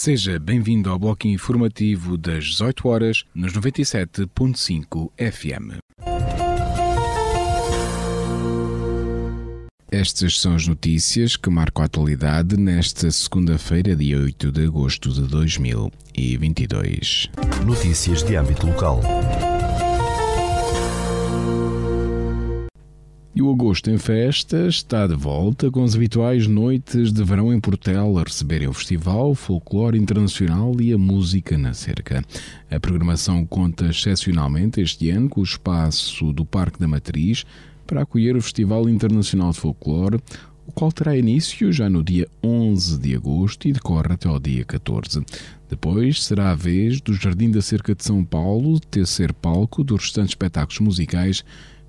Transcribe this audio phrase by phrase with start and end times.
[0.00, 5.80] Seja bem-vindo ao bloco informativo das 18 horas nos 97.5 FM.
[9.90, 15.22] Estas são as notícias que marcam a atualidade nesta segunda-feira, dia 8 de agosto de
[15.22, 17.28] 2022.
[17.66, 19.00] Notícias de âmbito local.
[23.38, 27.60] E o agosto em festa está de volta com as habituais noites de verão em
[27.60, 32.24] Portel a receberem o Festival Folclore Internacional e a Música na Cerca.
[32.68, 37.46] A programação conta excepcionalmente este ano com o espaço do Parque da Matriz
[37.86, 40.18] para acolher o Festival Internacional de Folclore,
[40.66, 44.64] o qual terá início já no dia 11 de agosto e decorre até ao dia
[44.64, 45.24] 14.
[45.70, 50.00] Depois será a vez do Jardim da Cerca de São Paulo ter ser palco dos
[50.00, 51.44] restantes espetáculos musicais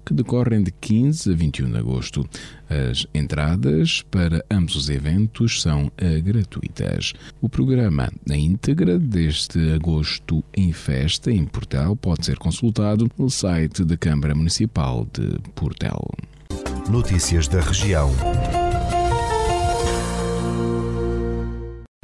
[0.09, 2.27] que decorrem de 15 a 21 de agosto.
[2.67, 7.13] As entradas para ambos os eventos são eh, gratuitas.
[7.39, 13.83] O programa na íntegra deste agosto em festa em Portel pode ser consultado no site
[13.83, 16.03] da Câmara Municipal de Portel.
[16.89, 18.11] Notícias da região.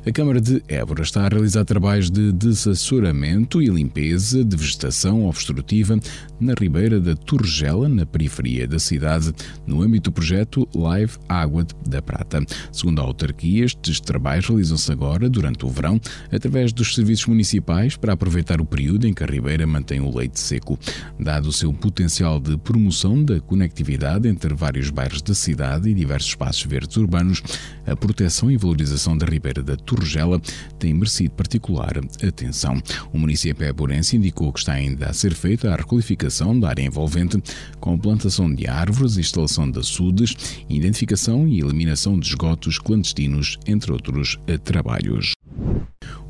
[0.08, 6.00] A Câmara de Évora está a realizar trabalhos de desassessoramento e limpeza de vegetação obstrutiva
[6.40, 9.34] na ribeira da Turgela, na periferia da cidade,
[9.66, 12.46] no âmbito do projeto Live Água da Prata.
[12.72, 16.00] Segundo a autarquia, estes trabalhos realizam-se agora, durante o verão,
[16.32, 20.40] através dos serviços municipais para aproveitar o período em que a ribeira mantém o leite
[20.40, 20.78] seco.
[21.20, 26.30] Dado o seu potencial de promoção da conectividade entre vários bairros da cidade e diversos
[26.30, 27.42] espaços verdes urbanos,
[27.88, 30.42] a proteção e valorização da ribeira da Turgela Turgela
[30.78, 32.82] tem merecido particular atenção.
[33.14, 37.42] O município Eburense indicou que está ainda a ser feita a requalificação da área envolvente
[37.80, 40.36] com plantação de árvores, instalação de açudes,
[40.70, 45.34] identificação e eliminação de esgotos clandestinos, entre outros trabalhos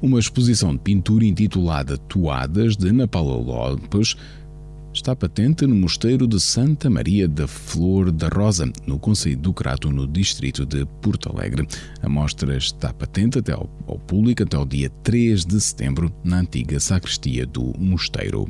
[0.01, 4.15] uma exposição de pintura intitulada Toadas de Ana Paula Lopes
[4.95, 9.91] está patente no Mosteiro de Santa Maria da Flor da Rosa, no Conselho do Crato,
[9.91, 11.67] no distrito de Porto Alegre.
[12.01, 16.39] A mostra está patente até ao, ao público até o dia 3 de setembro, na
[16.39, 18.49] antiga sacristia do mosteiro.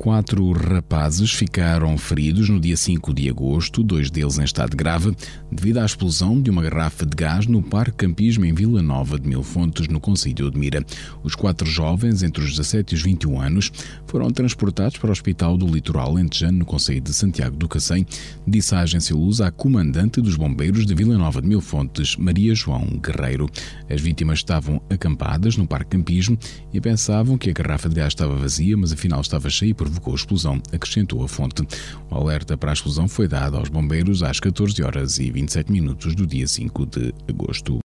[0.00, 5.14] Quatro rapazes ficaram feridos no dia 5 de agosto, dois deles em estado grave,
[5.52, 9.28] devido à explosão de uma garrafa de gás no Parque Campismo em Vila Nova de
[9.28, 10.82] Mil Fontes, no Conselho de Mira.
[11.22, 13.70] Os quatro jovens, entre os 17 e os 21 anos,
[14.06, 18.06] foram transportados para o Hospital do Litoral Lentejano, no Conselho de Santiago do Cacém,
[18.46, 22.54] disse a agência Luz à comandante dos bombeiros de Vila Nova de Mil Fontes, Maria
[22.54, 23.50] João Guerreiro.
[23.86, 26.38] As vítimas estavam acampadas no Parque Campismo
[26.72, 30.12] e pensavam que a garrafa de gás estava vazia, mas afinal estava cheia por provocou
[30.12, 31.66] a explosão, acrescentou a fonte.
[32.10, 36.14] O alerta para a explosão foi dado aos bombeiros às 14 horas e 27 minutos
[36.14, 37.80] do dia 5 de agosto.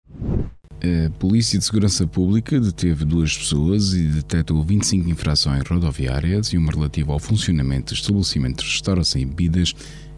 [0.85, 6.71] A Polícia de Segurança Pública deteve duas pessoas e detectou 25 infrações rodoviárias e uma
[6.71, 9.73] relativa ao funcionamento de estabelecimentos de restauração e bebidas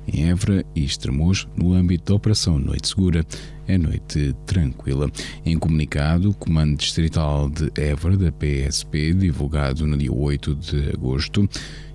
[0.08, 3.26] em Évora e Estremoz no âmbito da Operação Noite Segura.
[3.68, 5.12] É noite tranquila.
[5.46, 11.48] Em comunicado, o Comando Distrital de Évora da PSP, divulgado no dia 8 de agosto,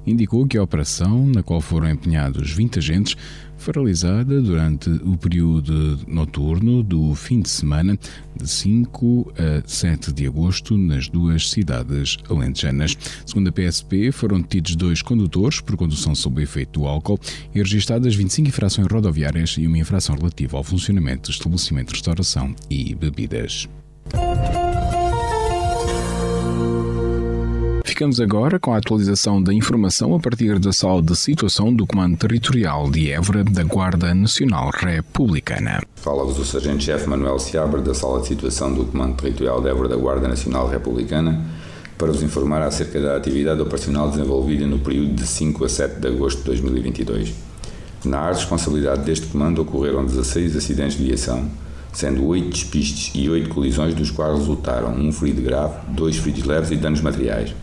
[0.06, 3.16] indicou que a operação, na qual foram empenhados 20 agentes,
[3.62, 7.96] foi realizada durante o período noturno do fim de semana
[8.34, 12.98] de 5 a 7 de agosto nas duas cidades alentejanas.
[13.24, 17.20] Segundo a PSP, foram detidos dois condutores por condução sob efeito do álcool
[17.54, 22.56] e registradas 25 infrações rodoviárias e uma infração relativa ao funcionamento de estabelecimento de restauração
[22.68, 23.68] e bebidas.
[28.02, 32.16] Ficamos agora com a atualização da informação a partir da sala de situação do Comando
[32.16, 35.80] Territorial de Évora da Guarda Nacional Republicana.
[35.94, 39.94] Fala-vos o Sargento-Chefe Manuel Seabra da sala de situação do Comando Territorial de Évora da
[39.94, 41.46] Guarda Nacional Republicana
[41.96, 46.08] para vos informar acerca da atividade operacional desenvolvida no período de 5 a 7 de
[46.08, 47.32] agosto de 2022.
[48.04, 51.48] Na área de responsabilidade deste comando ocorreram 16 acidentes de viação,
[51.92, 56.72] sendo 8 despistes e 8 colisões, dos quais resultaram um ferido grave, dois feridos leves
[56.72, 57.54] e danos materiais.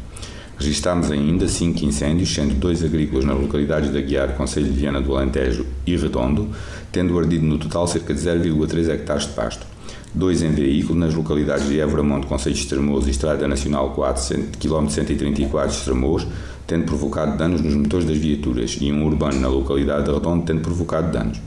[0.60, 5.16] Registámos ainda cinco incêndios, sendo dois agrícolas nas localidades da Guiar, Conselho de Viana do
[5.16, 6.50] Alentejo e Redondo,
[6.92, 9.66] tendo ardido no total cerca de 0,3 hectares de pasto.
[10.14, 14.38] Dois em veículo nas localidades de Évora Monte, Conselho de Estremoz e Estrada Nacional 4,
[14.60, 16.28] km 134 de Estremoz,
[16.68, 20.60] tendo provocado danos nos motores das viaturas, e um urbano na localidade de Redondo, tendo
[20.60, 21.40] provocado danos.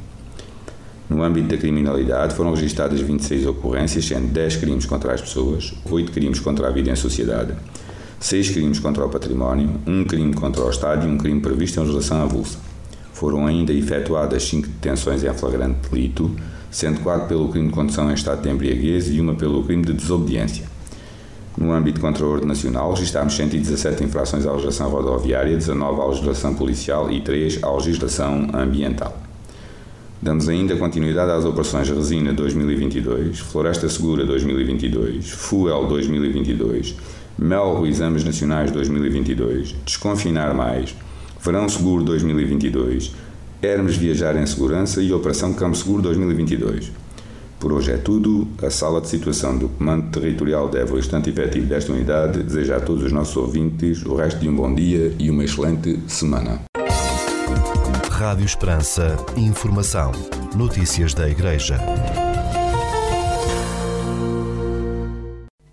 [1.11, 6.11] No âmbito da criminalidade, foram registradas 26 ocorrências, sendo 10 crimes contra as pessoas, 8
[6.13, 7.53] crimes contra a vida em sociedade
[8.23, 11.81] seis crimes contra o património, um crime contra o Estado e um crime previsto em
[11.81, 12.57] legislação avulsa.
[13.13, 16.31] Foram ainda efetuadas cinco detenções em flagrante delito,
[16.71, 19.93] sendo quatro pelo crime de condução em estado de embriaguez e uma pelo crime de
[19.93, 20.65] desobediência.
[21.57, 26.55] No âmbito contra a ordem nacional, registámos 117 infrações à legislação rodoviária, 19 à legislação
[26.55, 29.21] policial e 3 à legislação ambiental.
[30.23, 36.95] Damos ainda continuidade às operações Resina 2022, Floresta Segura 2022, Fuel 2022,
[37.39, 40.95] Melro Exames Nacionais 2022, Desconfinar Mais,
[41.41, 43.13] Verão Seguro 2022,
[43.63, 46.93] Hermes Viajar em Segurança e Operação Campo Seguro 2022.
[47.59, 48.49] Por hoje é tudo.
[48.61, 52.81] A sala de situação do Comando Territorial de Évora, estante efetivo desta unidade, deseja a
[52.81, 56.61] todos os nossos ouvintes o resto de um bom dia e uma excelente semana.
[58.11, 59.17] Rádio Esperança.
[59.37, 60.11] Informação.
[60.57, 61.79] Notícias da Igreja.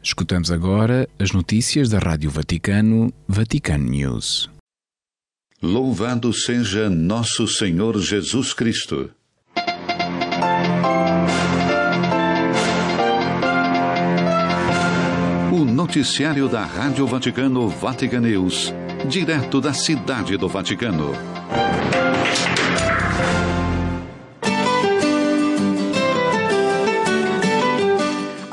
[0.10, 4.50] Escutamos agora as notícias da Rádio Vaticano, Vatican News.
[5.62, 9.12] Louvado seja nosso Senhor Jesus Cristo.
[15.54, 18.74] O noticiário da Rádio Vaticano Vatican News,
[19.08, 21.39] direto da Cidade do Vaticano.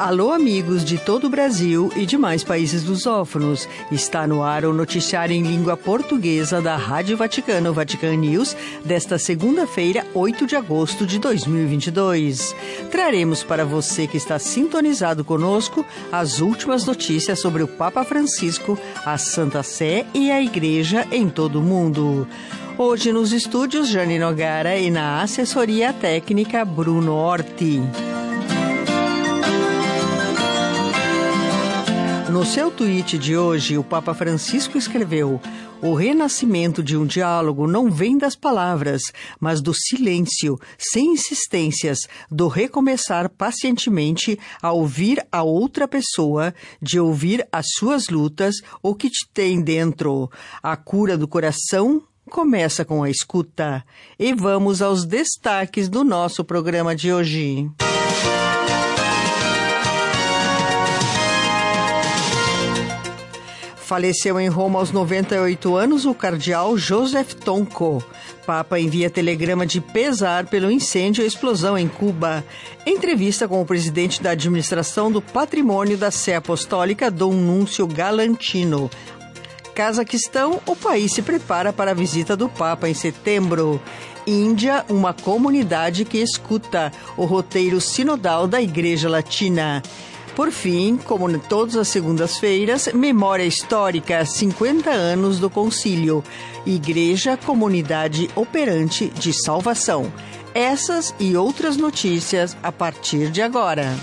[0.06, 3.68] Alô, amigos de todo o Brasil e demais países lusófonos.
[3.90, 10.06] Está no ar o noticiário em língua portuguesa da Rádio Vaticano, Vatican News, desta segunda-feira,
[10.14, 12.54] 8 de agosto de 2022.
[12.88, 19.18] Traremos para você que está sintonizado conosco as últimas notícias sobre o Papa Francisco, a
[19.18, 22.28] Santa Sé e a Igreja em todo o mundo.
[22.78, 27.82] Hoje nos estúdios Jane Nogara e na assessoria técnica Bruno Orti.
[32.36, 35.40] No seu tweet de hoje, o Papa Francisco escreveu:
[35.80, 39.00] O renascimento de um diálogo não vem das palavras,
[39.40, 42.00] mas do silêncio, sem insistências,
[42.30, 49.08] do recomeçar pacientemente a ouvir a outra pessoa, de ouvir as suas lutas, o que
[49.08, 50.30] te tem dentro.
[50.62, 53.82] A cura do coração começa com a escuta.
[54.18, 57.70] E vamos aos destaques do nosso programa de hoje.
[63.86, 68.02] Faleceu em Roma aos 98 anos o cardeal Joseph Tonko.
[68.44, 72.44] Papa envia telegrama de pesar pelo incêndio e explosão em Cuba.
[72.84, 78.90] Entrevista com o presidente da administração do patrimônio da Sé Apostólica, Dom Núncio Galantino.
[79.72, 83.80] Cazaquistão, o país se prepara para a visita do Papa em setembro.
[84.26, 89.80] Índia, uma comunidade que escuta o roteiro sinodal da Igreja Latina.
[90.36, 96.22] Por fim, como todas as segundas-feiras, memória histórica 50 anos do Concílio,
[96.66, 100.12] Igreja Comunidade Operante de Salvação.
[100.54, 103.96] Essas e outras notícias a partir de agora.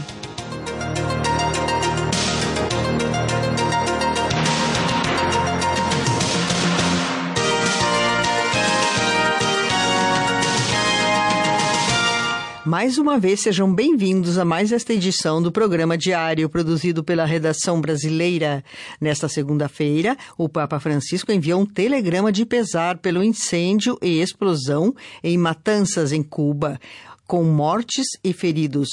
[12.65, 17.81] Mais uma vez, sejam bem-vindos a mais esta edição do programa diário produzido pela redação
[17.81, 18.63] brasileira.
[19.01, 25.38] Nesta segunda-feira, o Papa Francisco enviou um telegrama de pesar pelo incêndio e explosão em
[25.38, 26.80] Matanças, em Cuba,
[27.27, 28.88] com mortes e feridos.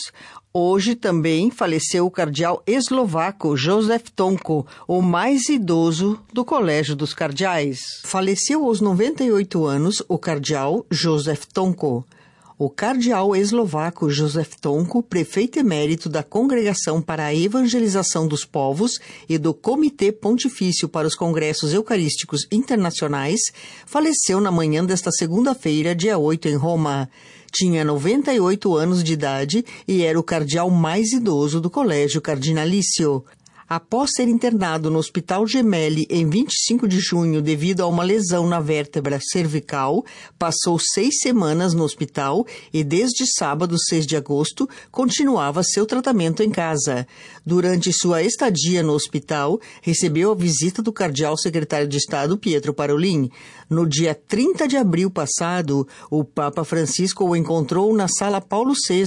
[0.52, 7.78] Hoje também faleceu o cardeal eslovaco Josef Tonko, o mais idoso do Colégio dos Cardeais.
[8.02, 12.04] Faleceu aos 98 anos o cardeal Josef Tonko
[12.61, 19.38] o cardeal eslovaco Josef Tonko, prefeito emérito da Congregação para a Evangelização dos Povos e
[19.38, 23.40] do Comitê Pontifício para os Congressos Eucarísticos Internacionais,
[23.87, 27.09] faleceu na manhã desta segunda-feira, dia 8, em Roma.
[27.50, 33.25] Tinha 98 anos de idade e era o cardeal mais idoso do Colégio Cardinalício.
[33.73, 38.59] Após ser internado no Hospital Gemelli em 25 de junho devido a uma lesão na
[38.59, 40.05] vértebra cervical,
[40.37, 46.50] passou seis semanas no hospital e desde sábado, 6 de agosto, continuava seu tratamento em
[46.50, 47.07] casa.
[47.47, 53.31] Durante sua estadia no hospital, recebeu a visita do cardeal secretário de Estado Pietro Parolin.
[53.71, 59.05] No dia 30 de abril passado, o Papa Francisco o encontrou na Sala Paulo VI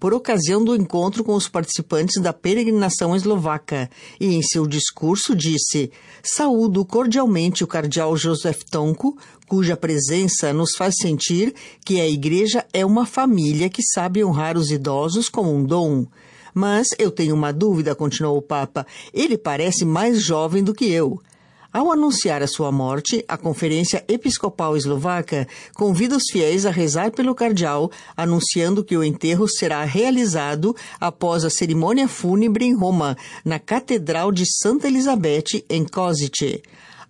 [0.00, 5.90] por ocasião do encontro com os participantes da peregrinação eslovaca e em seu discurso disse:
[6.22, 9.14] Saúdo cordialmente o cardeal Joseph Tonko,
[9.46, 14.70] cuja presença nos faz sentir que a Igreja é uma família que sabe honrar os
[14.70, 16.06] idosos como um dom.
[16.54, 18.86] Mas eu tenho uma dúvida, continuou o Papa.
[19.12, 21.20] Ele parece mais jovem do que eu.
[21.70, 27.34] Ao anunciar a sua morte, a Conferência Episcopal Eslovaca convida os fiéis a rezar pelo
[27.34, 34.32] cardeal, anunciando que o enterro será realizado após a cerimônia fúnebre em Roma, na Catedral
[34.32, 36.62] de Santa Elizabeth, em Kozice.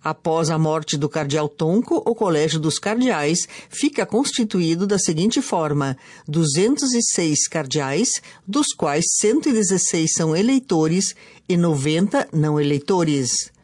[0.03, 5.97] Após a morte do cardeal Tonco, o Colégio dos Cardeais fica constituído da seguinte forma:
[6.27, 11.15] 206 cardeais, dos quais 116 são eleitores
[11.47, 13.57] e 90 não eleitores.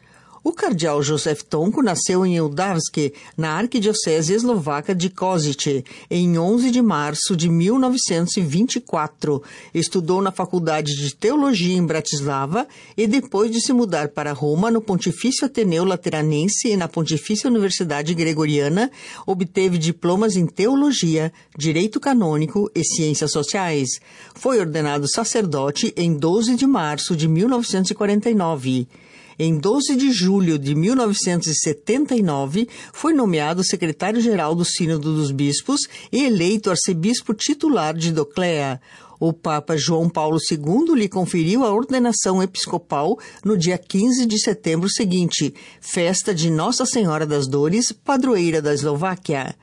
[0.46, 6.80] O cardeal Josef Tonko nasceu em Eldavske, na arquidiocese eslovaca de Kozice, em 11 de
[6.80, 9.42] março de 1924.
[9.74, 14.80] Estudou na Faculdade de Teologia em Bratislava e, depois de se mudar para Roma, no
[14.80, 18.88] Pontifício Ateneu Lateranense e na Pontifícia Universidade Gregoriana,
[19.26, 23.98] obteve diplomas em Teologia, Direito Canônico e Ciências Sociais.
[24.32, 28.86] Foi ordenado sacerdote em 12 de março de 1949.
[29.38, 36.70] Em 12 de julho de 1979, foi nomeado secretário-geral do Sínodo dos Bispos e eleito
[36.70, 38.80] arcebispo titular de Doclea.
[39.20, 44.88] O Papa João Paulo II lhe conferiu a ordenação episcopal no dia 15 de setembro
[44.88, 45.52] seguinte,
[45.82, 49.54] festa de Nossa Senhora das Dores, padroeira da Eslováquia.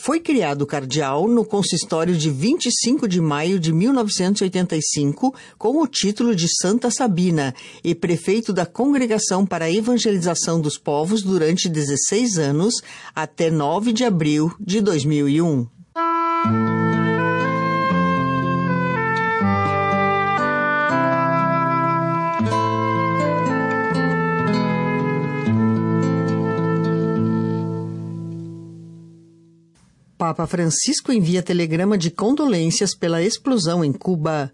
[0.00, 6.46] Foi criado cardeal no consistório de 25 de maio de 1985 com o título de
[6.48, 7.52] Santa Sabina
[7.82, 12.74] e prefeito da Congregação para a Evangelização dos Povos durante 16 anos
[13.12, 15.66] até 9 de abril de 2001.
[30.18, 34.52] Papa Francisco envia telegrama de condolências pela explosão em Cuba.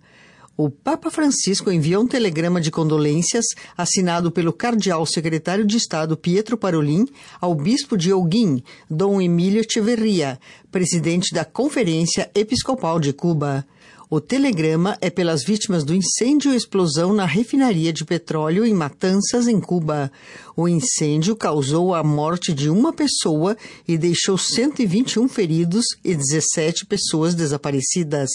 [0.59, 6.59] O Papa Francisco enviou um telegrama de condolências assinado pelo cardeal secretário de Estado Pietro
[6.59, 7.07] Parolin
[7.41, 10.39] ao bispo de Holguín, Dom Emílio Echeverria,
[10.71, 13.67] presidente da Conferência Episcopal de Cuba.
[14.15, 19.49] O telegrama é pelas vítimas do incêndio e explosão na refinaria de petróleo em Matanças,
[19.49, 20.09] em Cuba.
[20.57, 23.57] O incêndio causou a morte de uma pessoa
[23.89, 28.31] e deixou 121 feridos e 17 pessoas desaparecidas.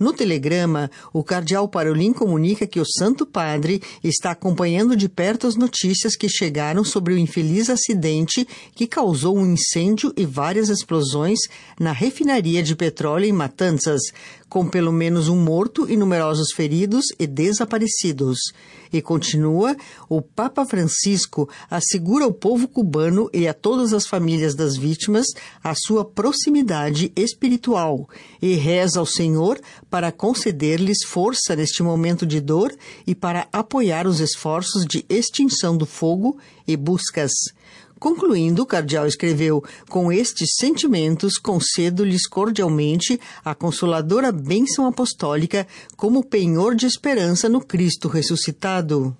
[0.00, 5.56] No telegrama, o cardeal Parolin comunica que o Santo Padre está acompanhando de perto as
[5.56, 11.38] notícias que chegaram sobre o infeliz acidente que causou um incêndio e várias explosões
[11.78, 14.00] na refinaria de petróleo em Matanzas,
[14.50, 18.38] com pelo menos um morto e numerosos feridos e desaparecidos.
[18.92, 19.76] E continua:
[20.08, 25.26] o Papa Francisco assegura ao povo cubano e a todas as famílias das vítimas
[25.62, 28.08] a sua proximidade espiritual
[28.42, 32.74] e reza ao Senhor para conceder-lhes força neste momento de dor
[33.06, 37.30] e para apoiar os esforços de extinção do fogo e buscas.
[38.00, 45.66] Concluindo, o cardeal escreveu: Com estes sentimentos, concedo-lhes cordialmente a consoladora bênção apostólica
[45.98, 49.14] como penhor de esperança no Cristo ressuscitado.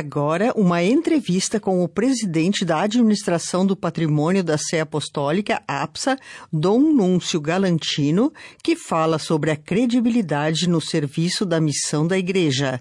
[0.00, 6.16] Agora, uma entrevista com o presidente da Administração do Patrimônio da Sé Apostólica, APSA,
[6.50, 12.80] Dom Núncio Galantino, que fala sobre a credibilidade no serviço da missão da Igreja.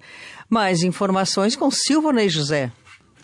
[0.50, 2.72] Mais informações com Silvonei José.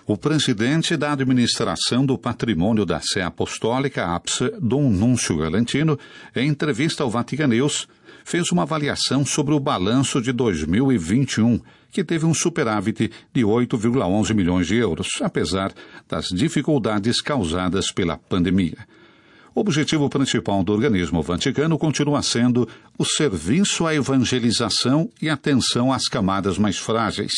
[0.05, 5.97] O presidente da Administração do Patrimônio da Sé Apostólica, APSA, Dom Núncio Galantino,
[6.35, 7.87] em entrevista ao Vaticanews,
[8.25, 11.61] fez uma avaliação sobre o balanço de 2021,
[11.95, 15.73] que teve um superávit de 8,11 milhões de euros, apesar
[16.09, 18.85] das dificuldades causadas pela pandemia.
[19.55, 26.09] O objetivo principal do organismo vaticano continua sendo o serviço à evangelização e atenção às
[26.09, 27.31] camadas mais frágeis,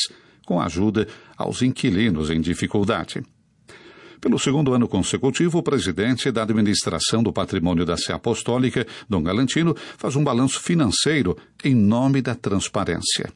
[0.44, 3.24] com ajuda aos inquilinos em dificuldade.
[4.20, 9.76] Pelo segundo ano consecutivo, o presidente da administração do patrimônio da Sé Apostólica, Dom Galantino,
[10.00, 13.32] faz um balanço financeiro em nome da transparência.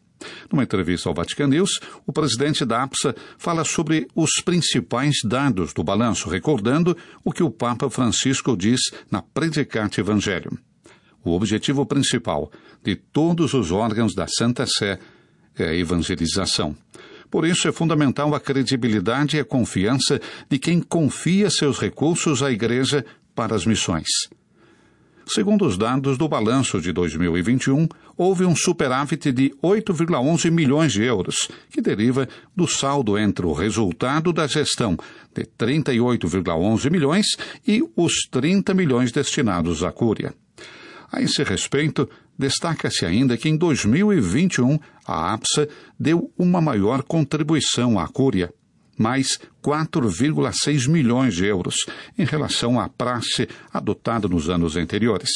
[0.51, 5.84] Numa entrevista ao Vatican News, o presidente da APSA fala sobre os principais dados do
[5.84, 10.58] balanço, recordando o que o Papa Francisco diz na Predicate Evangelho.
[11.24, 12.51] O objetivo principal
[12.84, 15.00] de todos os órgãos da Santa Sé
[15.56, 16.75] é a evangelização.
[17.30, 22.51] Por isso é fundamental a credibilidade e a confiança de quem confia seus recursos à
[22.51, 24.08] Igreja para as missões.
[25.25, 27.88] Segundo os dados do balanço de 2021,
[28.22, 34.32] houve um superávit de 8,11 milhões de euros, que deriva do saldo entre o resultado
[34.32, 34.96] da gestão
[35.34, 37.25] de 38,11 milhões
[37.68, 40.36] e os 30 milhões destinados à Cúria.
[41.12, 45.68] A esse respeito, destaca-se ainda que em 2021 a APSA
[46.00, 48.54] deu uma maior contribuição à Cúria,
[48.96, 51.75] mais 4,6 milhões de euros,
[52.16, 55.32] em relação à praxe adotada nos anos anteriores.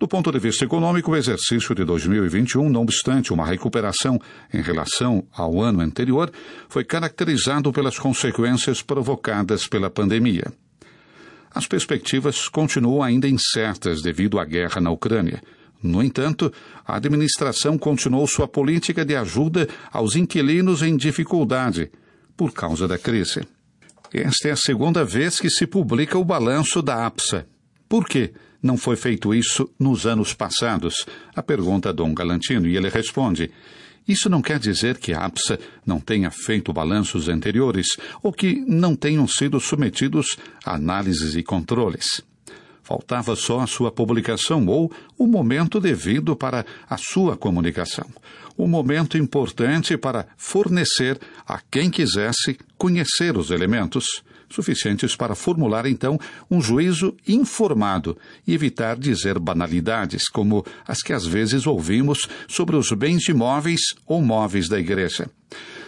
[0.00, 4.18] Do ponto de vista econômico, o exercício de 2021, não obstante uma recuperação
[4.50, 6.32] em relação ao ano anterior,
[6.70, 10.50] foi caracterizado pelas consequências provocadas pela pandemia.
[11.54, 15.42] As perspectivas continuam ainda incertas devido à guerra na Ucrânia.
[15.82, 16.50] No entanto,
[16.86, 21.92] a administração continuou sua política de ajuda aos inquilinos em dificuldade
[22.38, 23.46] por causa da crise.
[24.14, 27.46] Esta é a segunda vez que se publica o balanço da APSA.
[27.86, 28.32] Por quê?
[28.62, 31.06] Não foi feito isso nos anos passados?
[31.34, 33.50] A pergunta Dom Galantino e ele responde:
[34.06, 38.94] Isso não quer dizer que a APSA não tenha feito balanços anteriores ou que não
[38.94, 42.22] tenham sido submetidos a análises e controles.
[42.82, 48.06] Faltava só a sua publicação ou o momento devido para a sua comunicação.
[48.58, 56.18] Um momento importante para fornecer a quem quisesse conhecer os elementos suficientes para formular então
[56.50, 62.90] um juízo informado e evitar dizer banalidades como as que às vezes ouvimos sobre os
[62.92, 65.30] bens imóveis ou móveis da igreja.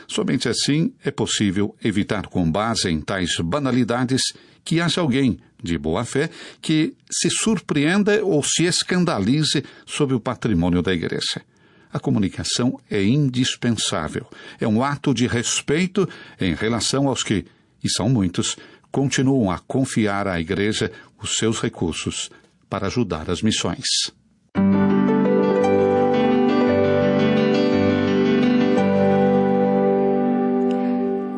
[0.09, 4.23] Somente assim é possível evitar, com base em tais banalidades,
[4.65, 6.29] que haja alguém de boa fé
[6.61, 11.43] que se surpreenda ou se escandalize sobre o patrimônio da igreja.
[11.93, 14.27] A comunicação é indispensável.
[14.59, 16.09] É um ato de respeito
[16.41, 17.45] em relação aos que
[17.83, 18.57] e são muitos,
[18.91, 22.31] continuam a confiar à Igreja os seus recursos
[22.69, 24.13] para ajudar as missões.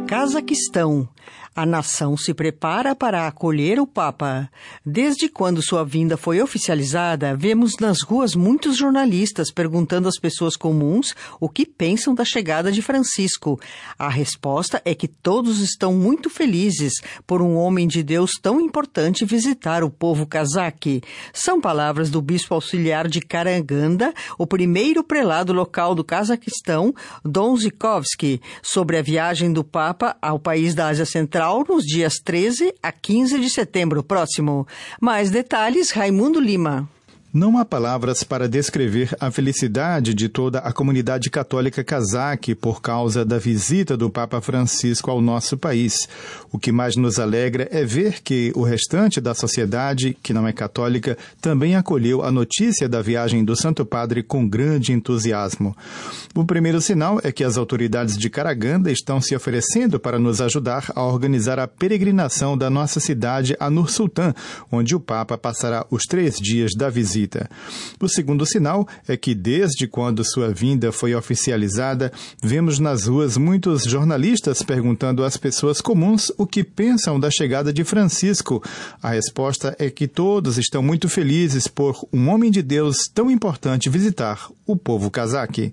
[0.06, 1.08] Cazaquistão
[1.54, 4.50] a nação se prepara para acolher o Papa.
[4.84, 11.14] Desde quando sua vinda foi oficializada, vemos nas ruas muitos jornalistas perguntando às pessoas comuns
[11.38, 13.61] o que pensam da chegada de Francisco.
[13.96, 16.94] A resposta é que todos estão muito felizes
[17.25, 21.02] por um homem de Deus tão importante visitar o povo cazaque.
[21.33, 26.92] São palavras do bispo auxiliar de Karaganda, o primeiro prelado local do Cazaquistão,
[27.24, 32.74] Don Zikovsky, sobre a viagem do Papa ao país da Ásia Central Nos dias 13
[32.83, 34.66] a 15 de setembro próximo.
[34.98, 36.88] Mais detalhes, Raimundo Lima.
[37.35, 43.25] Não há palavras para descrever a felicidade de toda a comunidade católica cazaque por causa
[43.25, 46.09] da visita do Papa Francisco ao nosso país.
[46.53, 50.53] O que mais nos alegra é ver que o restante da sociedade, que não é
[50.53, 55.77] católica, também acolheu a notícia da viagem do Santo Padre com grande entusiasmo.
[56.37, 60.92] O primeiro sinal é que as autoridades de Caraganda estão se oferecendo para nos ajudar
[60.94, 64.33] a organizar a peregrinação da nossa cidade a Nur Sultan,
[64.70, 67.23] onde o Papa passará os três dias da visita
[68.00, 73.84] O segundo sinal é que, desde quando sua vinda foi oficializada, vemos nas ruas muitos
[73.84, 78.62] jornalistas perguntando às pessoas comuns o que pensam da chegada de Francisco.
[79.02, 83.88] A resposta é que todos estão muito felizes por um homem de Deus tão importante
[83.88, 85.72] visitar o povo cazaque.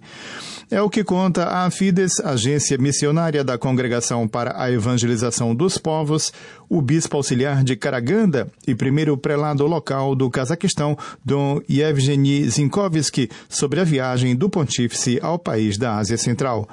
[0.69, 6.31] É o que conta a Fides, agência missionária da Congregação para a Evangelização dos Povos,
[6.71, 13.81] o bispo auxiliar de Karaganda e primeiro prelado local do Cazaquistão, Dom Yevgeny Zinkovsky, sobre
[13.81, 16.69] a viagem do pontífice ao país da Ásia Central.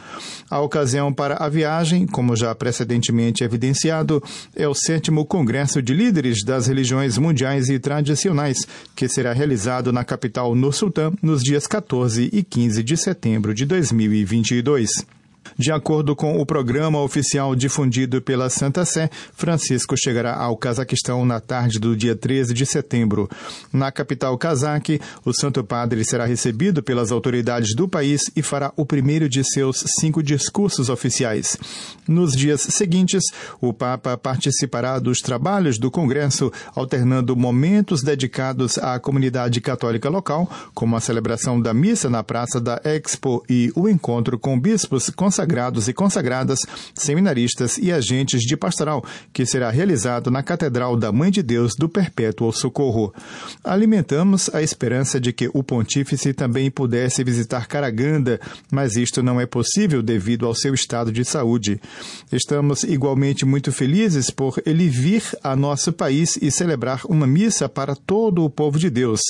[0.49, 4.23] A ocasião para a viagem, como já precedentemente evidenciado,
[4.55, 10.05] é o sétimo Congresso de Líderes das Religiões Mundiais e Tradicionais, que será realizado na
[10.05, 15.18] capital no Sultã nos dias 14 e 15 de setembro de 2022.
[15.57, 21.41] De acordo com o programa oficial difundido pela Santa Sé, Francisco chegará ao Cazaquistão na
[21.41, 23.29] tarde do dia 13 de setembro.
[23.73, 28.85] Na capital cazaque, o Santo Padre será recebido pelas autoridades do país e fará o
[28.85, 31.57] primeiro de seus cinco discursos oficiais.
[32.07, 33.25] Nos dias seguintes,
[33.61, 40.97] o Papa participará dos trabalhos do Congresso, alternando momentos dedicados à comunidade católica local, como
[40.97, 45.87] a celebração da missa na Praça da Expo e o encontro com bispos consagrados consagrados
[45.87, 46.59] e consagradas,
[46.95, 51.89] seminaristas e agentes de pastoral, que será realizado na Catedral da Mãe de Deus do
[51.89, 53.15] Perpétuo Socorro.
[53.63, 59.47] Alimentamos a esperança de que o pontífice também pudesse visitar Caraganda, mas isto não é
[59.47, 61.81] possível devido ao seu estado de saúde.
[62.33, 67.95] Estamos igualmente muito felizes por ele vir a nosso país e celebrar uma missa para
[67.95, 69.21] todo o povo de Deus.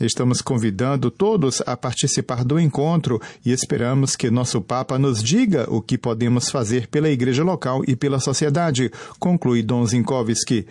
[0.00, 5.80] Estamos convidando todos a participar do encontro e esperamos que nosso Papa nos diga o
[5.80, 10.66] que podemos fazer pela igreja local e pela sociedade, conclui Dom Zinkovski.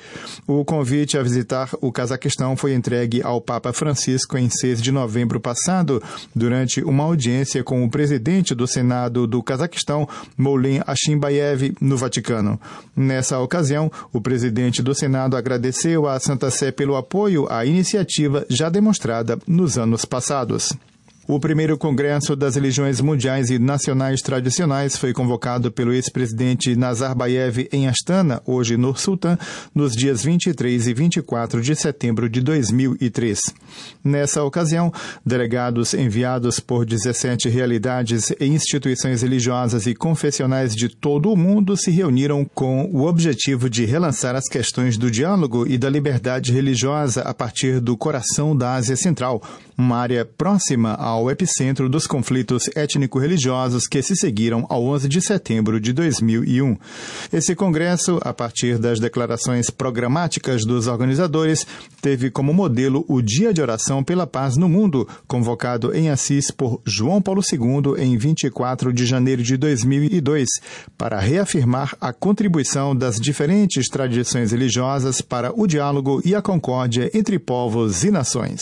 [0.48, 5.40] O convite a visitar o Cazaquistão foi entregue ao Papa Francisco em 6 de novembro
[5.40, 6.02] passado,
[6.36, 12.60] durante uma audiência com o presidente do Senado do Cazaquistão, Moulin Ashimbayev, no Vaticano.
[12.96, 18.70] Nessa ocasião, o presidente do Senado agradeceu à Santa Sé pelo apoio à iniciativa já
[18.70, 20.74] demonstrada nos anos passados.
[21.28, 27.88] O primeiro Congresso das Religiões Mundiais e Nacionais Tradicionais foi convocado pelo ex-presidente Nazarbayev em
[27.88, 29.38] Astana, hoje no Sultã,
[29.74, 33.40] nos dias 23 e 24 de setembro de 2003.
[34.04, 34.92] Nessa ocasião,
[35.24, 41.92] delegados enviados por 17 realidades e instituições religiosas e confessionais de todo o mundo se
[41.92, 47.34] reuniram com o objetivo de relançar as questões do diálogo e da liberdade religiosa a
[47.34, 49.42] partir do coração da Ásia Central,
[49.78, 55.80] uma área próxima ao epicentro dos conflitos étnico-religiosos que se seguiram ao 11 de setembro
[55.80, 56.78] de 2001.
[57.34, 61.66] Esse congresso, a partir das declarações programáticas dos organizadores,
[62.02, 66.82] teve como modelo o Dia de Oração pela Paz no Mundo, convocado em Assis por
[66.86, 70.48] João Paulo II em 24 de janeiro de 2002,
[70.98, 77.38] para reafirmar a contribuição das diferentes tradições religiosas para o diálogo e a concórdia entre
[77.38, 78.62] povos e nações.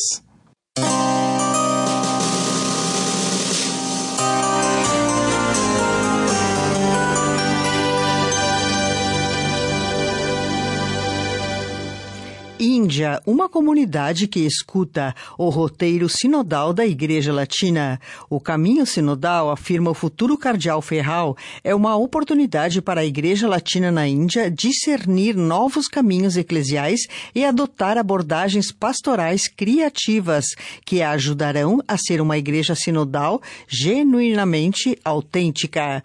[12.89, 18.01] Índia, uma comunidade que escuta o roteiro sinodal da Igreja Latina.
[18.27, 23.91] O caminho sinodal, afirma o futuro cardeal Ferral, é uma oportunidade para a Igreja Latina
[23.91, 27.01] na Índia discernir novos caminhos eclesiais
[27.35, 30.45] e adotar abordagens pastorais criativas
[30.83, 36.03] que a ajudarão a ser uma igreja sinodal genuinamente autêntica.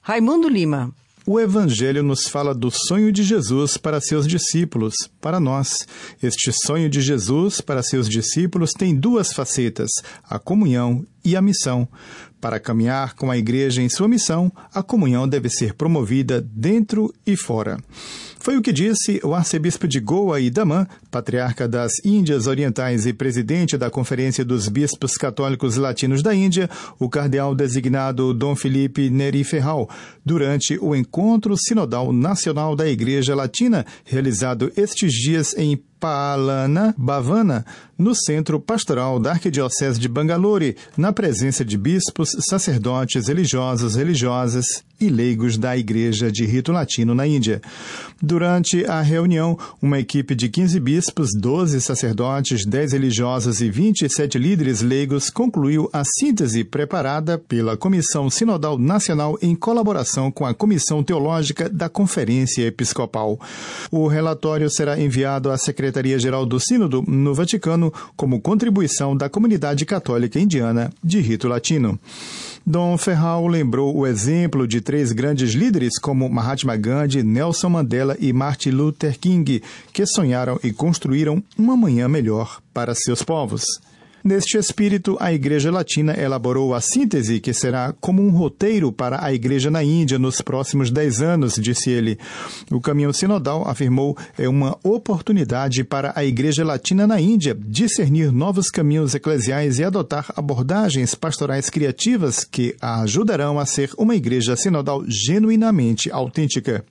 [0.00, 0.94] Raimundo Lima.
[1.26, 5.88] O Evangelho nos fala do sonho de Jesus para seus discípulos, para nós.
[6.22, 9.90] Este sonho de Jesus para seus discípulos tem duas facetas:
[10.22, 11.88] a comunhão e a missão.
[12.42, 17.38] Para caminhar com a igreja em sua missão, a comunhão deve ser promovida dentro e
[17.38, 17.78] fora.
[18.44, 23.12] Foi o que disse o arcebispo de Goa e Daman, patriarca das Índias Orientais e
[23.14, 29.44] presidente da Conferência dos Bispos Católicos Latinos da Índia, o cardeal designado Dom Felipe Neri
[29.44, 29.88] Ferral,
[30.22, 37.64] durante o Encontro Sinodal Nacional da Igreja Latina, realizado estes dias em Palana Bhavana,
[37.96, 45.08] no Centro Pastoral da Arquidiocese de Bangalore, na presença de bispos, sacerdotes, religiosos, religiosas e
[45.08, 47.60] leigos da Igreja de Rito Latino na Índia.
[48.22, 54.80] Durante a reunião, uma equipe de 15 bispos, 12 sacerdotes, 10 religiosos e 27 líderes
[54.80, 61.68] leigos concluiu a síntese preparada pela Comissão Sinodal Nacional em colaboração com a Comissão Teológica
[61.68, 63.38] da Conferência Episcopal.
[63.90, 65.58] O relatório será enviado à
[65.94, 71.98] Secretaria-Geral do Sínodo no Vaticano como contribuição da comunidade católica indiana de rito latino.
[72.66, 78.32] Dom Ferral lembrou o exemplo de três grandes líderes como Mahatma Gandhi, Nelson Mandela e
[78.32, 83.62] Martin Luther King, que sonharam e construíram uma manhã melhor para seus povos.
[84.24, 89.34] Neste espírito, a Igreja Latina elaborou a síntese que será como um roteiro para a
[89.34, 92.18] Igreja na Índia nos próximos dez anos, disse ele.
[92.70, 98.70] O caminho sinodal, afirmou, é uma oportunidade para a Igreja Latina na Índia discernir novos
[98.70, 105.04] caminhos eclesiais e adotar abordagens pastorais criativas que a ajudarão a ser uma igreja sinodal
[105.06, 106.82] genuinamente autêntica.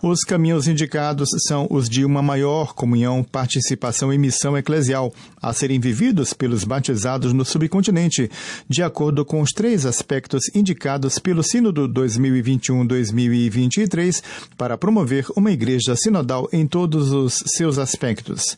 [0.00, 5.80] Os caminhos indicados são os de uma maior comunhão, participação e missão eclesial, a serem
[5.80, 8.30] vividos pelos batizados no subcontinente,
[8.68, 14.22] de acordo com os três aspectos indicados pelo Sínodo 2021-2023
[14.56, 18.56] para promover uma igreja sinodal em todos os seus aspectos.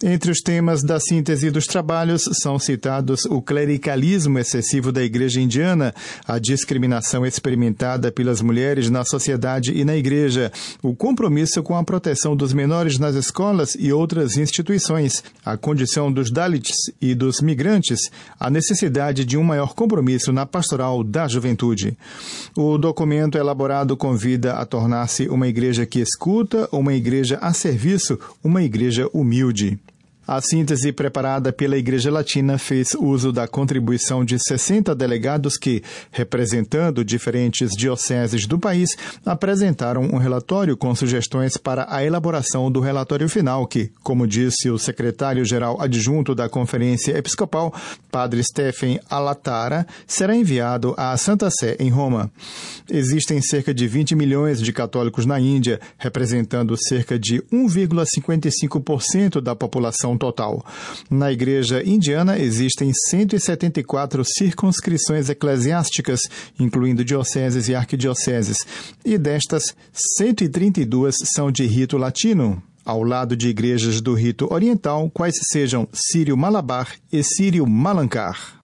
[0.00, 5.92] Entre os temas da síntese dos trabalhos são citados o clericalismo excessivo da igreja indiana,
[6.24, 12.36] a discriminação experimentada pelas mulheres na sociedade e na igreja, o compromisso com a proteção
[12.36, 17.98] dos menores nas escolas e outras instituições, a condição dos Dalits e dos migrantes,
[18.38, 21.98] a necessidade de um maior compromisso na pastoral da juventude.
[22.56, 28.62] O documento elaborado convida a tornar-se uma igreja que escuta, uma igreja a serviço, uma
[28.62, 29.76] igreja humilde.
[30.30, 37.02] A síntese preparada pela Igreja Latina fez uso da contribuição de 60 delegados que, representando
[37.02, 38.90] diferentes dioceses do país,
[39.24, 44.78] apresentaram um relatório com sugestões para a elaboração do relatório final, que, como disse o
[44.78, 47.72] secretário-geral adjunto da Conferência Episcopal,
[48.10, 52.30] Padre Stephen Alatara, será enviado à Santa Sé, em Roma.
[52.90, 60.17] Existem cerca de 20 milhões de católicos na Índia, representando cerca de 1,55% da população
[60.18, 60.64] total.
[61.08, 66.20] Na igreja indiana existem 174 circunscrições eclesiásticas,
[66.58, 68.58] incluindo dioceses e arquidioceses,
[69.04, 75.34] e destas, 132 são de rito latino ao lado de igrejas do rito oriental, quais
[75.52, 78.62] sejam Sírio-Malabar e Sírio-Malankar.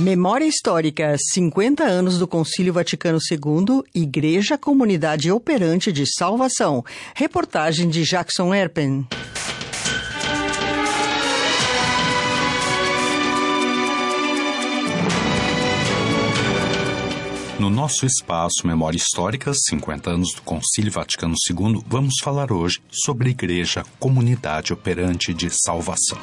[0.00, 6.82] Memória Histórica: 50 anos do Concílio Vaticano II, Igreja Comunidade Operante de Salvação.
[7.14, 9.06] Reportagem de Jackson Erpen.
[17.58, 23.28] No nosso espaço Memória Histórica, 50 anos do Concílio Vaticano II, vamos falar hoje sobre
[23.28, 26.18] Igreja Comunidade Operante de Salvação.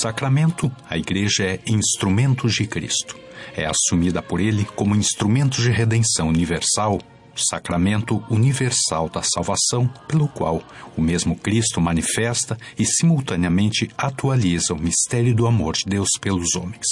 [0.00, 3.18] Sacramento, a Igreja é instrumento de Cristo.
[3.54, 6.98] É assumida por ele como instrumento de redenção universal,
[7.36, 10.62] sacramento universal da salvação, pelo qual
[10.96, 16.86] o mesmo Cristo manifesta e simultaneamente atualiza o mistério do amor de Deus pelos homens.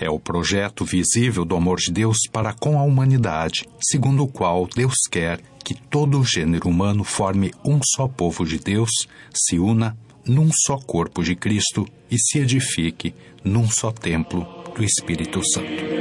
[0.00, 4.66] É o projeto visível do amor de Deus para com a humanidade, segundo o qual
[4.66, 8.90] Deus quer que todo o gênero humano forme um só povo de Deus,
[9.34, 15.40] se una num só corpo de Cristo e se edifique num só templo do Espírito
[15.52, 15.93] Santo.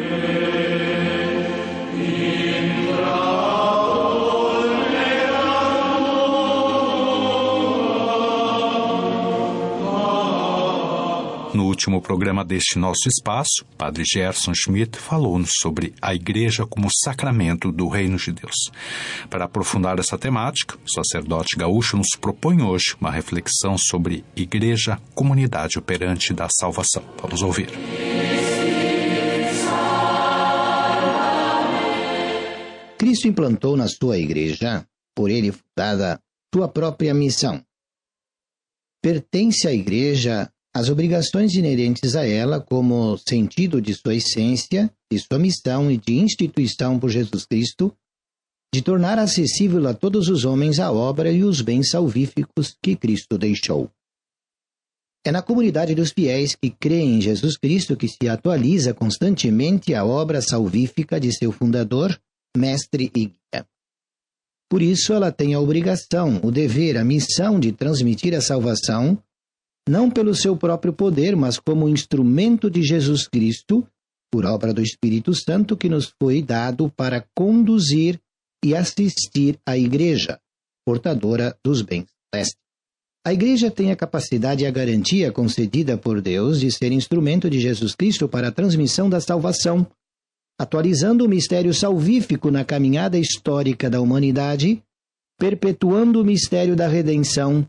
[11.53, 17.71] No último programa deste nosso espaço, Padre Gerson Schmidt falou-nos sobre a Igreja como sacramento
[17.71, 18.71] do Reino de Deus.
[19.29, 25.77] Para aprofundar essa temática, o sacerdote gaúcho nos propõe hoje uma reflexão sobre Igreja, comunidade
[25.77, 27.03] operante da salvação.
[27.21, 27.69] Vamos ouvir.
[32.97, 36.19] Cristo implantou na sua Igreja, por ele fundada,
[36.51, 37.63] sua própria missão.
[39.03, 45.37] Pertence à Igreja as obrigações inerentes a ela como sentido de sua essência, de sua
[45.37, 47.95] missão e de instituição por Jesus Cristo,
[48.73, 53.37] de tornar acessível a todos os homens a obra e os bens salvíficos que Cristo
[53.37, 53.91] deixou.
[55.23, 60.03] É na comunidade dos fiéis que creem em Jesus Cristo que se atualiza constantemente a
[60.03, 62.19] obra salvífica de seu fundador,
[62.57, 63.67] mestre e guia.
[64.67, 69.21] Por isso, ela tem a obrigação, o dever, a missão de transmitir a salvação
[69.87, 73.85] não pelo seu próprio poder, mas como instrumento de Jesus Cristo,
[74.31, 78.19] por obra do Espírito Santo que nos foi dado para conduzir
[78.63, 80.39] e assistir a Igreja,
[80.85, 82.57] portadora dos bens celestes.
[83.25, 87.59] A Igreja tem a capacidade e a garantia concedida por Deus de ser instrumento de
[87.59, 89.87] Jesus Cristo para a transmissão da salvação,
[90.59, 94.81] atualizando o mistério salvífico na caminhada histórica da humanidade,
[95.37, 97.67] perpetuando o mistério da redenção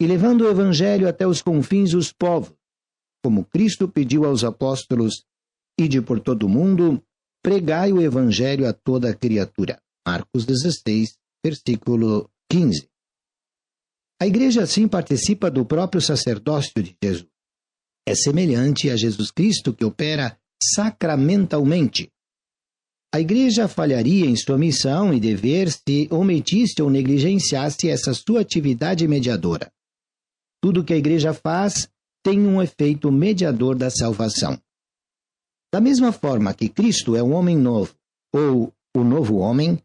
[0.00, 2.54] e levando o Evangelho até os confins dos povos,
[3.24, 5.24] como Cristo pediu aos apóstolos:
[5.78, 7.02] Ide por todo o mundo,
[7.42, 9.80] pregai o Evangelho a toda criatura.
[10.06, 12.88] Marcos 16, versículo 15.
[14.20, 17.28] A igreja assim participa do próprio sacerdócio de Jesus.
[18.08, 22.10] É semelhante a Jesus Cristo que opera sacramentalmente.
[23.12, 29.06] A igreja falharia em sua missão e dever se omitisse ou negligenciasse essa sua atividade
[29.08, 29.72] mediadora.
[30.62, 31.88] Tudo que a igreja faz
[32.24, 34.58] tem um efeito mediador da salvação.
[35.72, 37.94] Da mesma forma que Cristo é um homem novo,
[38.32, 39.78] ou o novo homem,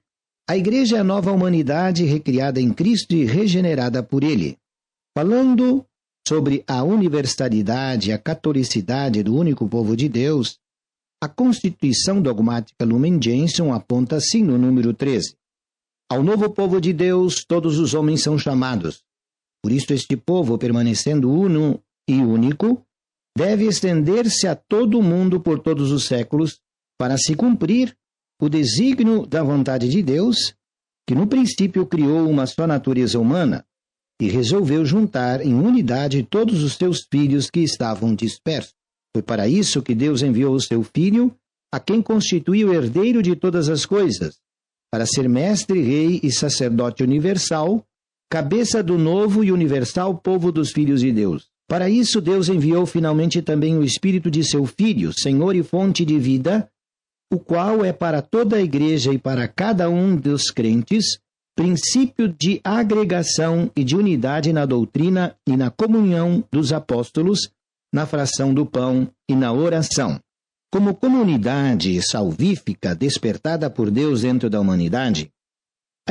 [0.52, 4.58] a Igreja é a nova humanidade recriada em Cristo e regenerada por Ele.
[5.18, 5.86] Falando
[6.28, 10.58] sobre a universalidade e a catolicidade do único povo de Deus,
[11.24, 15.36] a Constituição Dogmática Lumen Gentium aponta assim no número 13.
[16.12, 19.04] Ao novo povo de Deus, todos os homens são chamados.
[19.64, 22.84] Por isso, este povo, permanecendo uno e único,
[23.38, 26.60] deve estender-se a todo o mundo por todos os séculos,
[27.00, 27.96] para se cumprir
[28.42, 30.56] o desígnio da vontade de Deus,
[31.08, 33.66] que no princípio criou uma só natureza humana
[34.22, 38.74] e resolveu juntar em unidade todos os seus filhos que estavam dispersos.
[39.16, 41.36] Foi para isso que Deus enviou o seu filho,
[41.74, 44.38] a quem constituiu herdeiro de todas as coisas,
[44.92, 47.86] para ser mestre, rei e sacerdote universal,
[48.32, 51.50] cabeça do novo e universal povo dos filhos de Deus.
[51.68, 56.18] Para isso, Deus enviou finalmente também o Espírito de seu Filho, Senhor e fonte de
[56.18, 56.70] vida,
[57.30, 61.20] o qual é para toda a igreja e para cada um dos crentes
[61.58, 67.50] princípio de agregação e de unidade na doutrina e na comunhão dos apóstolos,
[67.94, 70.18] na fração do pão e na oração.
[70.72, 75.30] Como comunidade salvífica despertada por Deus dentro da humanidade,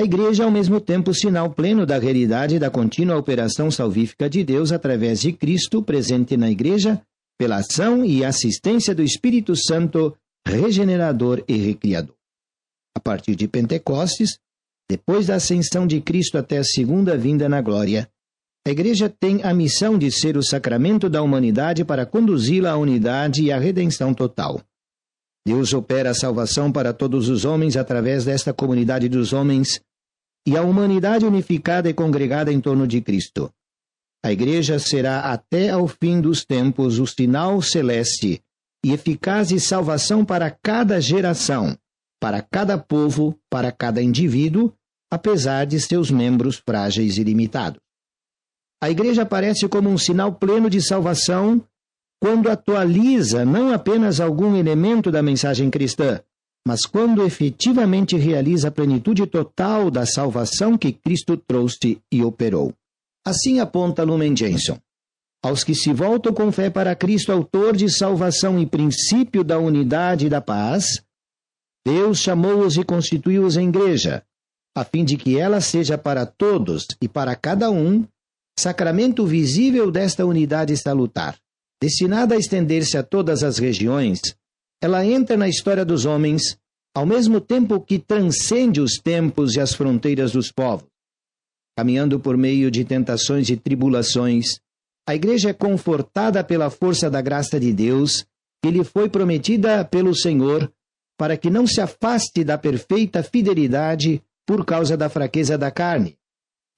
[0.01, 4.43] a Igreja é ao mesmo tempo sinal pleno da realidade da contínua operação salvífica de
[4.43, 7.03] Deus através de Cristo presente na Igreja,
[7.39, 12.15] pela ação e assistência do Espírito Santo regenerador e recriador.
[12.97, 14.39] A partir de Pentecostes,
[14.89, 18.09] depois da ascensão de Cristo até a segunda vinda na glória,
[18.67, 23.43] a Igreja tem a missão de ser o sacramento da humanidade para conduzi-la à unidade
[23.43, 24.63] e à redenção total.
[25.47, 29.79] Deus opera a salvação para todos os homens através desta comunidade dos homens
[30.51, 33.53] e a humanidade unificada e congregada em torno de Cristo.
[34.21, 38.43] A Igreja será até ao fim dos tempos o sinal celeste
[38.85, 41.79] e eficaz de salvação para cada geração,
[42.21, 44.75] para cada povo, para cada indivíduo,
[45.09, 47.81] apesar de seus membros frágeis e limitados.
[48.83, 51.65] A Igreja aparece como um sinal pleno de salvação
[52.21, 56.21] quando atualiza não apenas algum elemento da mensagem cristã,
[56.67, 62.73] mas quando efetivamente realiza a plenitude total da salvação que Cristo trouxe e operou.
[63.27, 64.79] Assim aponta Lumen Gentium.
[65.43, 70.27] Aos que se voltam com fé para Cristo, autor de salvação e princípio da unidade
[70.27, 71.03] e da paz,
[71.87, 74.23] Deus chamou-os e constituiu-os em igreja,
[74.77, 78.07] a fim de que ela seja para todos e para cada um
[78.59, 81.39] sacramento visível desta unidade salutar.
[81.83, 84.21] Destinada a estender-se a todas as regiões,
[84.83, 86.59] ela entra na história dos homens,
[86.95, 90.89] ao mesmo tempo que transcende os tempos e as fronteiras dos povos.
[91.77, 94.59] Caminhando por meio de tentações e tribulações,
[95.09, 98.25] a igreja é confortada pela força da graça de Deus,
[98.63, 100.71] que lhe foi prometida pelo Senhor,
[101.19, 106.17] para que não se afaste da perfeita fidelidade por causa da fraqueza da carne,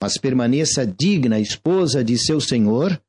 [0.02, 3.00] mas permaneça digna esposa de seu Senhor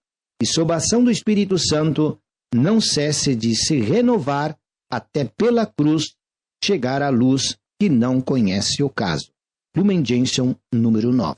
[0.42, 2.20] e, sob a ação do Espírito Santo,
[2.54, 4.58] não cesse de se renovar
[4.96, 6.16] até pela cruz
[6.64, 9.32] chegar à luz que não conhece o caso.
[9.76, 11.38] Lumen Gentium, número 9.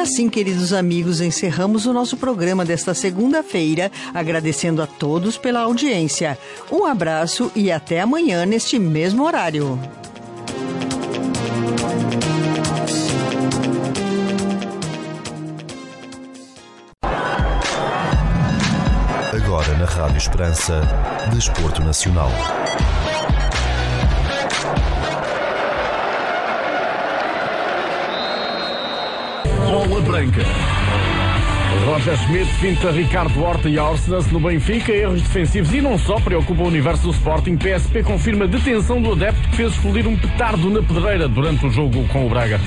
[0.00, 6.38] Assim, queridos amigos, encerramos o nosso programa desta segunda-feira, agradecendo a todos pela audiência.
[6.72, 9.78] Um abraço e até amanhã neste mesmo horário.
[19.32, 20.80] Agora na Rádio Esperança,
[21.32, 22.30] Desporto Nacional.
[29.70, 30.42] Bola branca.
[31.86, 36.62] Roger Schmidt finta Ricardo Horta e Orsnes no Benfica, erros defensivos e não só preocupa
[36.62, 37.56] o universo do Sporting.
[37.56, 42.04] PSP confirma detenção do adepto que fez explodir um petardo na pedreira durante o jogo
[42.08, 42.60] com o Braga.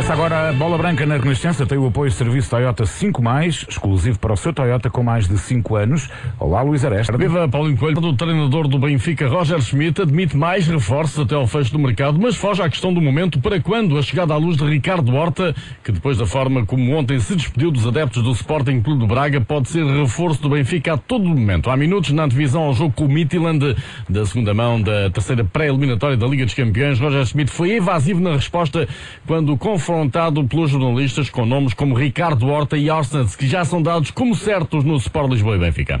[0.00, 1.66] Começa agora a bola branca na Renascença.
[1.66, 3.22] Tem o apoio do serviço Toyota 5,
[3.68, 6.08] exclusivo para o seu Toyota com mais de 5 anos.
[6.38, 7.18] Olá, Luís Aresta.
[7.18, 11.72] Viva Paulinho Coelho, o treinador do Benfica, Roger Schmidt, admite mais reforços até ao fecho
[11.72, 14.64] do mercado, mas foge à questão do momento para quando a chegada à luz de
[14.64, 19.02] Ricardo Horta, que depois da forma como ontem se despediu dos adeptos do Sporting Clube
[19.02, 21.68] de Braga, pode ser reforço do Benfica a todo momento.
[21.68, 23.76] Há minutos na divisão ao jogo com o Midtjylland
[24.08, 28.32] da segunda mão da terceira pré-eliminatória da Liga dos Campeões, Roger Schmidt foi evasivo na
[28.32, 28.88] resposta
[29.26, 33.82] quando, com confrontado pelos jornalistas com nomes como Ricardo Horta e Arsens, que já são
[33.82, 35.98] dados como certos no Sport Lisboa e Benfica.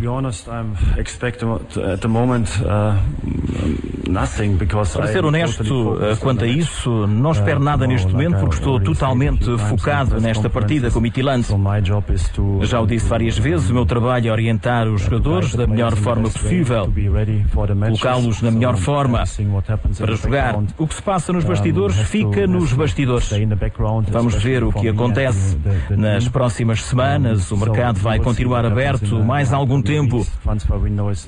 [4.92, 10.20] Para ser honesto quanto a isso, não espero nada neste momento porque estou totalmente focado
[10.20, 11.46] nesta partida com o Midtjylland.
[12.62, 16.28] Já o disse várias vezes, o meu trabalho é orientar os jogadores da melhor forma
[16.30, 16.92] possível,
[17.86, 19.24] colocá-los na melhor forma
[19.98, 20.56] para jogar.
[20.78, 23.30] O que se passa nos bastidores fica nos bastidores.
[24.10, 25.56] Vamos ver o que acontece
[25.90, 27.50] nas próximas semanas.
[27.50, 30.26] O mercado vai continuar aberto mais algum tempo.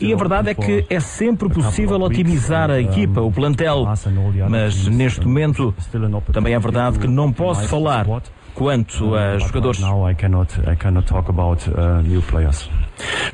[0.00, 3.86] E a verdade é que é sempre possível otimizar a equipa, o plantel.
[4.48, 5.74] Mas neste momento
[6.32, 8.06] também é verdade que não posso falar
[8.54, 9.80] quanto a jogadores.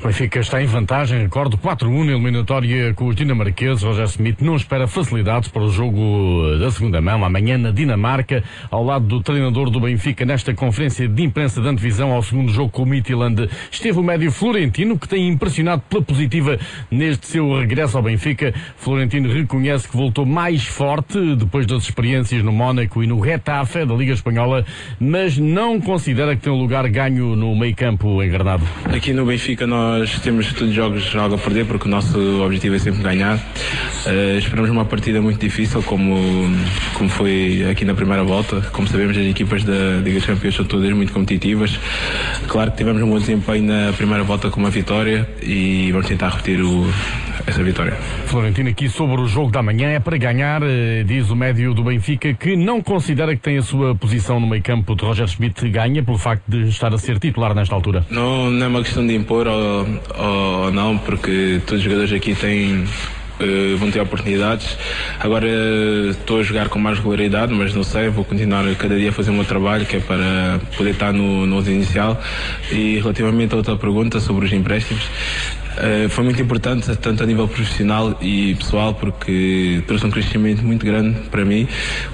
[0.01, 3.83] O Benfica está em vantagem, recordo 4-1 na eliminatória com os dinamarqueses.
[3.83, 8.83] Roger Smith não espera facilidades para o jogo da segunda mão, amanhã na Dinamarca, ao
[8.83, 12.83] lado do treinador do Benfica, nesta conferência de imprensa de antevisão ao segundo jogo com
[12.83, 13.49] o Midtjylland.
[13.71, 16.57] Esteve o médio Florentino, que tem impressionado pela positiva
[16.89, 18.53] neste seu regresso ao Benfica.
[18.77, 23.93] Florentino reconhece que voltou mais forte depois das experiências no Mónaco e no Retafe da
[23.93, 24.65] Liga Espanhola,
[24.99, 28.63] mas não considera que tem um lugar ganho no meio campo encarnado.
[28.85, 32.17] Aqui no Benfica Benfica nós temos todos os jogos algo a perder porque o nosso
[32.41, 33.35] objetivo é sempre ganhar.
[33.35, 36.15] Uh, esperamos uma partida muito difícil como,
[36.93, 38.61] como foi aqui na primeira volta.
[38.71, 41.77] Como sabemos as equipas da Liga Campeões são todas muito competitivas.
[42.47, 46.29] Claro que tivemos um bom desempenho na primeira volta com uma vitória e vamos tentar
[46.29, 46.87] repetir o,
[47.45, 47.93] essa vitória.
[48.27, 51.83] Florentino aqui sobre o jogo da manhã é para ganhar, eh, diz o médio do
[51.83, 55.67] Benfica que não considera que tem a sua posição no meio campo de Roger Schmidt
[55.69, 58.05] ganha pelo facto de estar a ser titular nesta altura.
[58.09, 59.87] Não, não é uma questão de impor ou,
[60.17, 62.85] ou não, porque todos os jogadores aqui têm
[63.39, 64.77] Uh, vão ter oportunidades.
[65.17, 69.11] Agora uh, estou a jogar com mais regularidade, mas não sei, vou continuar cada dia
[69.11, 72.21] a fazer o meu trabalho, que é para poder estar no, no inicial.
[72.69, 77.47] E relativamente a outra pergunta sobre os empréstimos, uh, foi muito importante, tanto a nível
[77.47, 81.65] profissional e pessoal, porque trouxe um crescimento muito grande para mim,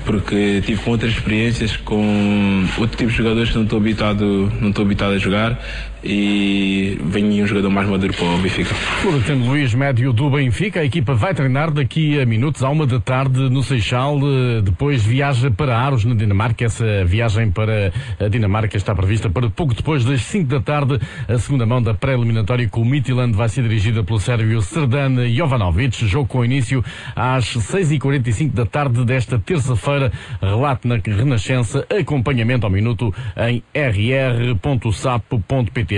[0.06, 4.70] porque tive com outras experiências, com outro tipo de jogadores que não estou habituado, não
[4.70, 5.60] estou habituado a jogar
[6.06, 8.76] e vem um jogador mais maduro para o Benfica.
[8.76, 13.00] Florentino Luís, médio do Benfica, a equipa vai treinar daqui a minutos, à uma da
[13.00, 16.64] tarde no Seixal, eh, depois viaja para Aros, na Dinamarca.
[16.66, 21.00] Essa viagem para a Dinamarca está prevista para pouco depois das 5 da tarde.
[21.28, 26.06] A segunda mão da pré-eliminatória com o Midtjylland vai ser dirigida pelo sérvio Serdan Jovanovic.
[26.08, 26.86] Jogo com início
[27.16, 30.12] às 6h45 da tarde desta terça-feira.
[30.40, 35.16] Relato na Renascença, acompanhamento ao minuto em rr.sapo.pt.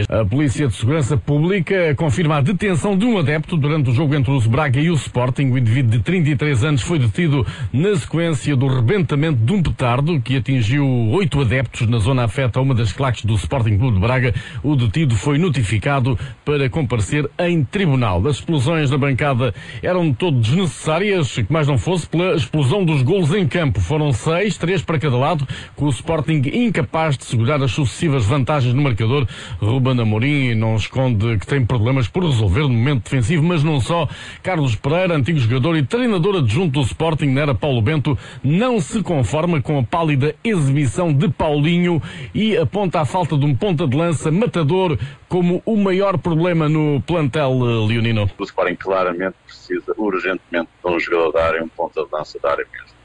[0.09, 4.31] A Polícia de Segurança Pública confirma a detenção de um adepto durante o jogo entre
[4.31, 5.49] o Braga e o Sporting.
[5.49, 10.37] O indivíduo de 33 anos foi detido na sequência do rebentamento de um petardo que
[10.37, 14.33] atingiu oito adeptos na zona afeta a uma das claques do Sporting Clube de Braga.
[14.61, 18.25] O detido foi notificado para comparecer em tribunal.
[18.27, 23.33] As explosões na bancada eram todo desnecessárias, que mais não fosse pela explosão dos golos
[23.33, 23.79] em campo.
[23.79, 28.73] Foram seis, três para cada lado, com o Sporting incapaz de segurar as sucessivas vantagens
[28.73, 29.27] no marcador.
[29.59, 34.07] Ruben Amorim não esconde que tem problemas por resolver no momento defensivo, mas não só.
[34.43, 39.61] Carlos Pereira, antigo jogador e treinador adjunto do Sporting, era Paulo Bento, não se conforma
[39.61, 42.01] com a pálida exibição de Paulinho
[42.33, 47.01] e aponta a falta de um ponta de lança matador como o maior problema no
[47.01, 48.29] plantel eh, leonino.
[48.37, 52.51] O Sporting claramente precisa urgentemente de um jogador da área, um ponta de lança da
[52.51, 52.97] área mesmo.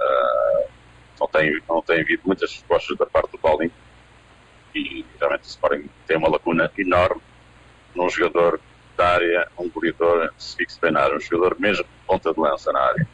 [0.00, 0.68] Uh,
[1.20, 3.72] não, tem, não tem havido muitas respostas da parte do Paulinho
[4.74, 7.20] e realmente o Sporting tem uma lacuna enorme
[7.94, 8.60] num jogador
[8.96, 13.06] da área, um goleador, se fixe treinar, um jogador mesmo ponta de lança na área.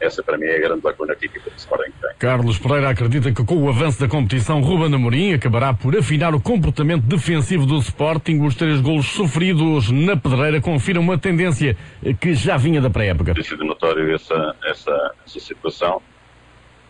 [0.00, 2.10] Essa para mim é a grande lacuna que a equipa do Sporting tem.
[2.18, 6.40] Carlos Pereira acredita que com o avanço da competição, Ruben Amorim acabará por afinar o
[6.40, 8.40] comportamento defensivo do Sporting.
[8.40, 11.76] Os três golos sofridos na pedreira confirmam uma tendência
[12.18, 13.34] que já vinha da pré-época.
[13.34, 16.00] Tem sido notório essa, essa, essa situação,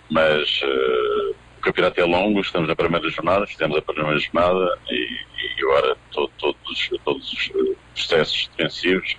[0.08, 5.18] mas uh, o campeonato é longo, estamos na primeira jornada, fizemos a primeira jornada e,
[5.58, 9.16] e agora todo, todos, todos os eh, processos defensivos,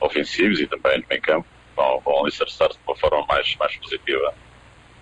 [0.00, 4.32] ofensivos e também no meio campo vão, vão alicerçar-se de uma forma mais, mais positiva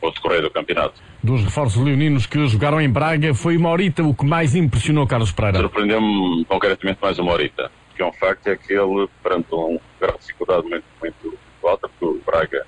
[0.00, 1.02] o decorrer do campeonato.
[1.22, 5.58] Dos reforços leoninos que jogaram em Braga, foi Maurita o que mais impressionou Carlos Pereira?
[5.58, 10.14] Surpreendeu-me concretamente mais o Maurita, que é um facto é que ele, perante um grau
[10.14, 12.66] de dificuldade muito, muito alta, porque o Braga,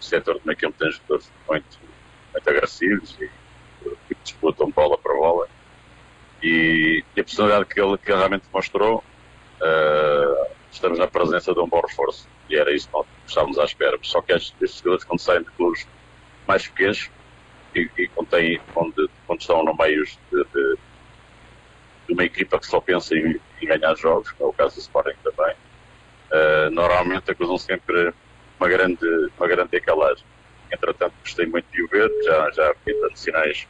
[0.00, 1.78] o setor do meio campo tem jogadores muito,
[2.32, 3.41] muito agressivos e
[4.22, 5.48] disputam bola para bola.
[6.42, 9.04] E, e a personalidade que ele, que ele realmente mostrou,
[9.60, 12.28] uh, estamos na presença de um bom reforço.
[12.50, 13.98] E era isso que estávamos à espera.
[14.02, 15.86] Só que estes jogadores, quando saem de clubes
[16.46, 17.10] mais pequenos,
[17.74, 20.76] e, e contém, onde, onde estão no meio de, de,
[22.06, 24.80] de, uma equipa que só pensa em, em ganhar jogos, como é o caso do
[24.80, 28.12] Sporting também, uh, normalmente acusam sempre
[28.58, 29.06] uma grande,
[29.38, 30.24] uma grande decalagem.
[30.70, 33.66] Entretanto, gostei muito de o ver, já, já vi sinais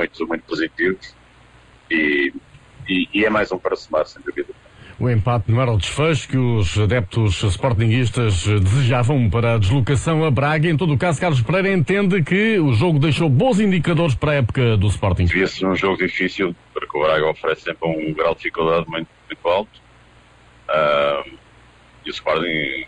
[0.00, 1.14] muito, muito positivos
[1.90, 2.32] e,
[2.88, 4.48] e, e, é mais um para somar, sem dúvida.
[4.98, 10.30] O empate não era o desfecho que os adeptos sportinguistas desejavam para a deslocação a
[10.30, 10.68] Braga.
[10.68, 14.34] Em todo o caso, Carlos Pereira entende que o jogo deixou bons indicadores para a
[14.36, 15.24] época do Sporting.
[15.24, 19.48] Devia-se um jogo difícil, porque o Braga oferece sempre um grau de dificuldade muito, muito
[19.48, 19.80] alto.
[20.68, 21.30] Uh,
[22.04, 22.86] e o Sporting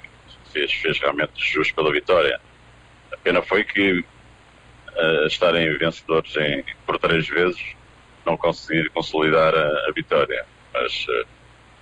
[0.52, 2.38] fez, fez realmente justo pela vitória.
[3.10, 4.04] A pena foi que
[4.96, 7.62] uh, estarem vencedores em, por três vezes
[8.24, 10.44] não conseguir consolidar a, a vitória.
[10.72, 11.26] Mas uh,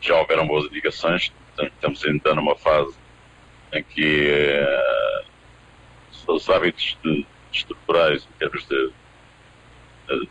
[0.01, 2.97] já houveram boas indicações, estamos ainda numa fase
[3.73, 4.33] em que
[6.27, 8.91] uh, os hábitos de, estruturais em termos de,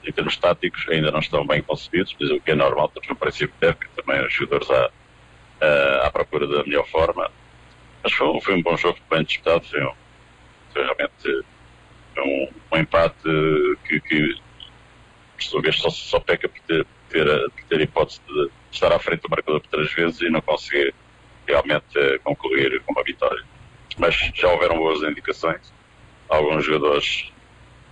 [0.06, 3.56] em termos táticos ainda não estão bem concebidos, o que é normal, estamos no princípio
[3.60, 4.92] de época, também os jogadores à,
[5.62, 7.32] à, à procura da melhor forma.
[8.04, 9.94] Mas foi, foi um bom jogo, bem disputado, foi, um,
[10.74, 11.46] foi realmente
[12.22, 13.18] um, um empate
[13.88, 14.38] que, que
[15.52, 19.30] por só, só peca por ter, ter, por ter hipótese de estar à frente do
[19.30, 20.94] marcador por três vezes e não conseguir
[21.48, 23.44] realmente eh, concluir com uma vitória.
[23.98, 25.74] Mas já houveram boas indicações.
[26.30, 27.32] Alguns jogadores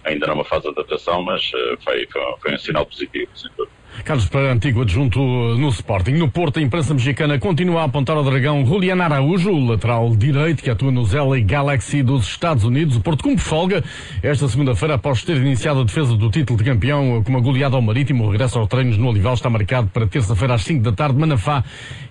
[0.03, 3.76] ainda numa fase de adaptação, mas uh, foi, foi, foi, um sinal positivo, sem dúvida.
[4.03, 6.11] Carlos Pereira, antigo adjunto no Sporting.
[6.11, 10.63] No Porto, a imprensa mexicana continua a apontar ao dragão Julián Araújo, o lateral direito
[10.63, 12.95] que atua nos LA Galaxy dos Estados Unidos.
[12.95, 13.83] O Porto cumpre folga
[14.21, 17.81] esta segunda-feira após ter iniciado a defesa do título de campeão com uma goleada ao
[17.81, 18.25] Marítimo.
[18.25, 21.17] O regresso aos treinos no Olival está marcado para terça-feira às 5 da tarde.
[21.17, 21.63] Manafá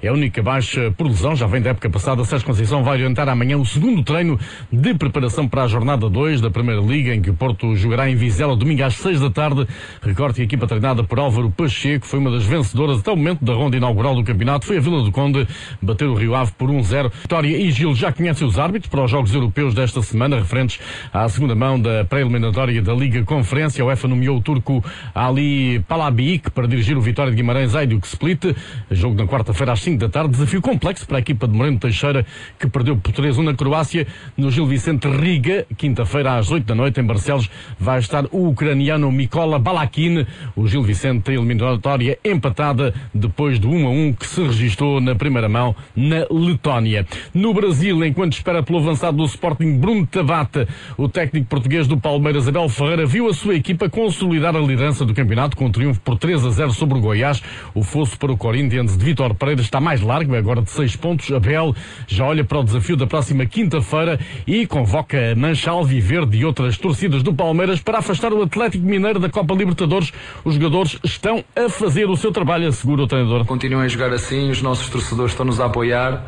[0.03, 2.25] é a única baixa por lesão, já vem da época passada.
[2.25, 4.39] Sérgio Conceição vai orientar amanhã o segundo treino
[4.71, 8.17] de preparação para a jornada 2 da Primeira Liga, em que o Porto jogará em
[8.17, 9.67] Vizela domingo às 6 da tarde.
[10.03, 13.45] Recorde que a equipa treinada por Álvaro Pacheco foi uma das vencedoras até o momento
[13.45, 14.67] da ronda inaugural do campeonato.
[14.67, 15.47] Foi a Vila do Conde
[15.81, 17.11] bater o Rio Ave por 1-0.
[17.23, 20.81] Vitória e Gil já conhecem os árbitros para os Jogos Europeus desta semana, referentes
[21.13, 23.83] à segunda mão da pré-eliminatória da Liga Conferência.
[23.83, 24.83] A UEFA nomeou o turco
[25.15, 28.57] Ali Palabik para dirigir o Vitória de Guimarães Aiduk Split.
[28.91, 30.31] Jogo na quarta-feira às 5 da tarde.
[30.31, 32.25] Desafio complexo para a equipa de Moreno Teixeira,
[32.59, 34.07] que perdeu por 3-1 na Croácia.
[34.37, 39.11] No Gil Vicente Riga, quinta-feira às 8 da noite, em Barcelos, vai estar o ucraniano
[39.13, 40.27] Mikola Balakin.
[40.55, 41.37] O Gil Vicente
[41.67, 47.07] eliminatória empatada depois do 1 a 1 que se registrou na primeira mão na Letónia.
[47.35, 52.47] No Brasil, enquanto espera pelo avançado do Sporting Bruno Tabata, o técnico português do Palmeiras
[52.47, 56.17] Abel Ferreira viu a sua equipa consolidar a liderança do campeonato com um triunfo por
[56.19, 57.43] 3 a 0 sobre o Goiás.
[57.75, 60.97] O fosso para o Corinthians de Vitor Pereira está mais largo, é agora de 6
[60.97, 61.31] pontos.
[61.33, 61.75] Abel
[62.07, 66.79] já olha para o desafio da próxima quinta-feira e convoca a Mancha Alviverde e outras
[66.79, 70.13] torcidas do Palmeiras para afastar o Atlético Mineiro da Copa Libertadores.
[70.45, 73.47] Os jogadores estão a fazer o seu trabalho, assegura o treinador.
[73.47, 76.23] Continuem a jogar assim, os nossos torcedores estão-nos a apoiar.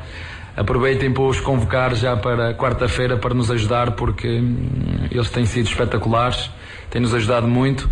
[0.56, 5.66] Aproveitem para os convocar já para quarta-feira para nos ajudar, porque hum, eles têm sido
[5.66, 6.50] espetaculares,
[6.88, 7.88] têm-nos ajudado muito.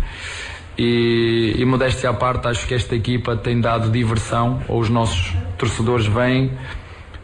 [0.75, 5.33] E, e modéstia à parte, acho que esta equipa tem dado diversão, ou os nossos
[5.59, 6.51] torcedores vêm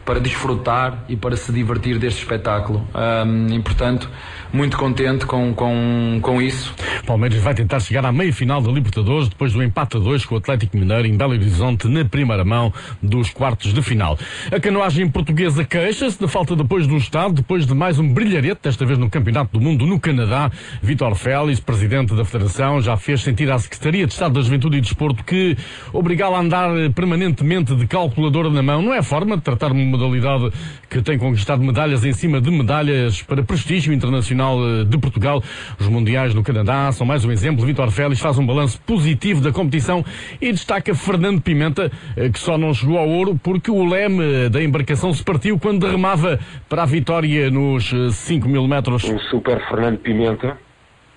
[0.04, 2.86] para desfrutar e para se divertir deste espetáculo.
[2.94, 4.08] Um, e portanto,
[4.54, 6.72] muito contente com, com, com isso.
[7.04, 10.38] Palmeiras vai tentar chegar à meia-final da Libertadores depois do empate a dois com o
[10.38, 14.16] Atlético Mineiro em Belo Horizonte na primeira mão dos quartos de final.
[14.52, 18.60] A canoagem portuguesa queixa-se da falta de apoio do Estado depois de mais um brilharete,
[18.62, 20.52] desta vez no Campeonato do Mundo no Canadá.
[20.80, 24.80] Vitor Félix, presidente da Federação, já fez sentir à Secretaria de Estado da Juventude e
[24.80, 25.56] Desporto que
[25.92, 30.52] obrigá-la a andar permanentemente de calculadora na mão não é forma de tratar uma modalidade
[30.88, 35.42] que tem conquistado medalhas em cima de medalhas para prestígio internacional Nacional eh, de Portugal.
[35.80, 37.64] Os Mundiais no Canadá são mais um exemplo.
[37.64, 40.04] Vitor Félix faz um balanço positivo da competição
[40.40, 44.62] e destaca Fernando Pimenta, eh, que só não chegou ao ouro porque o leme da
[44.62, 46.38] embarcação se partiu quando derramava
[46.68, 49.04] para a vitória nos 5 eh, mil metros.
[49.04, 50.58] O super Fernando Pimenta,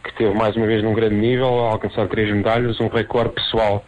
[0.04, 3.84] que teve mais uma vez num grande nível, a alcançar três medalhas, um recorde pessoal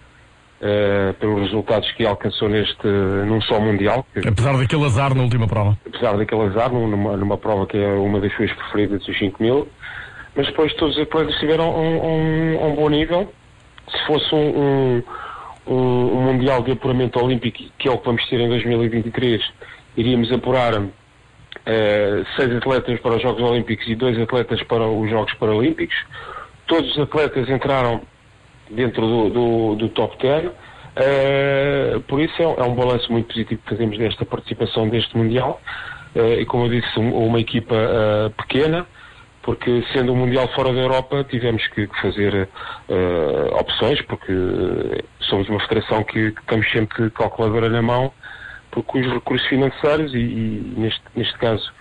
[0.60, 4.05] Uh, pelos resultados que alcançou neste num só mundial.
[4.28, 5.78] Apesar daquele azar na última prova.
[5.88, 9.70] Apesar daquele azar numa, numa prova que é uma das suas preferidas dos 5 mil,
[10.36, 13.32] mas depois todos os atletas tiveram um, um, um, bom nível.
[13.89, 15.01] Se fosse um,
[15.66, 19.41] um, mundial de apuramento olímpico, que é o que vamos ter em 2023,
[19.97, 20.89] iríamos apurar uh,
[22.36, 25.95] seis atletas para os Jogos Olímpicos e dois atletas para os Jogos Paralímpicos.
[26.68, 28.01] Todos os atletas entraram
[28.70, 30.45] dentro do, do, do top 10.
[30.45, 30.51] Uh,
[30.95, 35.61] eh, por isso é, é, um balanço muito positivo que fazemos desta participação deste Mundial.
[36.15, 38.86] Uh, e como eu disse, uma equipa uh, pequena,
[39.43, 42.49] porque sendo um Mundial fora da Europa tivemos que, fazer
[42.89, 44.34] uh, opções, porque
[45.22, 48.11] somos uma federação que, que estamos sempre calculadora na mão,
[48.72, 51.72] porque os recursos financeiros e, e neste, neste caso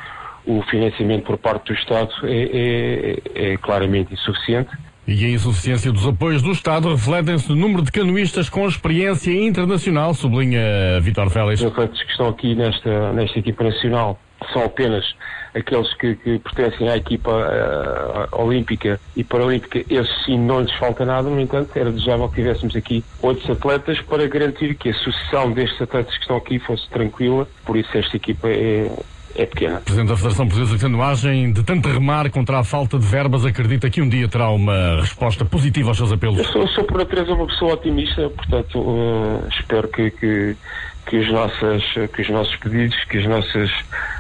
[0.47, 4.71] o financiamento por parte do Estado é, é, é claramente insuficiente.
[5.11, 10.13] E a insuficiência dos apoios do Estado refletem-se no número de canoístas com experiência internacional,
[10.13, 11.63] sublinha Vitor Félix.
[11.63, 14.19] Os atletas que estão aqui nesta, nesta equipa nacional
[14.53, 15.03] são apenas
[15.55, 21.07] aqueles que, que pertencem à equipa uh, olímpica e paralímpica, esses sim não lhes falta
[21.07, 25.51] nada, no entanto, era desejável que tivéssemos aqui outros atletas para garantir que a sucessão
[25.53, 28.91] destes atletas que estão aqui fosse tranquila, por isso esta equipa é,
[29.35, 29.81] é pequena.
[29.81, 33.89] Presidente da Federação Portuguesa de Canoagem, de tanto remar contra a falta de verbas, acredita
[33.91, 36.39] que um dia terá uma resposta positiva aos seus apelos?
[36.39, 40.57] Eu sou, sou por natureza uma pessoa otimista, portanto, uh, espero que, que
[41.09, 41.83] que os, nossas,
[42.15, 43.71] que os nossos pedidos, que as nossas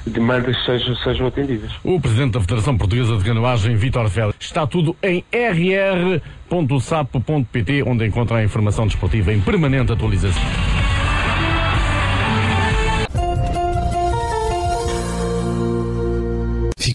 [0.06, 1.70] demandas sejam, sejam atendidas.
[1.84, 5.22] O Presidente da Federação Portuguesa de Canoagem, Vítor Félix, está tudo em
[6.50, 10.42] rr.sapo.pt, onde encontra a informação desportiva em permanente atualização.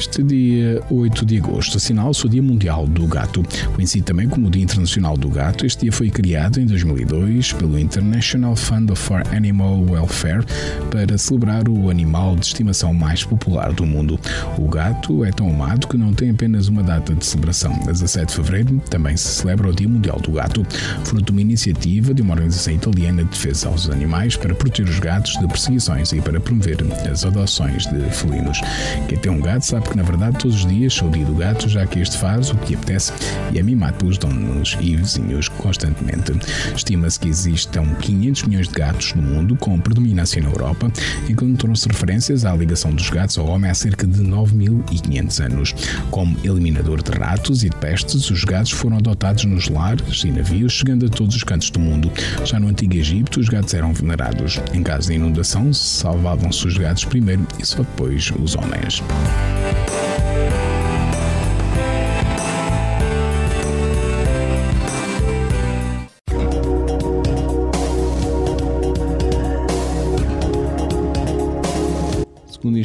[0.00, 3.42] Este dia 8 de agosto assinala-se o Dia Mundial do Gato.
[3.74, 8.56] Conhecido também como Dia Internacional do Gato, este dia foi criado em 2002 pelo International
[8.56, 10.42] Fund for Animal Welfare
[10.90, 14.18] para celebrar o animal de estimação mais popular do mundo.
[14.56, 17.78] O gato é tão amado que não tem apenas uma data de celebração.
[17.86, 20.66] A 17 de fevereiro também se celebra o Dia Mundial do Gato,
[21.04, 24.98] fruto de uma iniciativa de uma organização italiana de defesa aos animais para proteger os
[24.98, 28.62] gatos de perseguições e para promover as adoções de felinos.
[29.06, 31.34] Quem tem um gato sabe que na verdade todos os dias sou o dia do
[31.34, 33.12] gato, já que este faz o que apetece
[33.52, 36.32] e é mimado pelos donos e vizinhos constantemente.
[36.74, 40.90] Estima-se que existam 500 milhões de gatos no mundo, com predominância na Europa,
[41.28, 45.74] encontram-se referências à ligação dos gatos ao homem há cerca de 9.500 anos.
[46.10, 50.72] Como eliminador de ratos e de pestes, os gatos foram adotados nos lares e navios,
[50.72, 52.10] chegando a todos os cantos do mundo.
[52.44, 54.60] Já no Antigo Egito, os gatos eram venerados.
[54.72, 59.02] Em caso de inundação, salvavam-se os gatos primeiro e só depois os homens.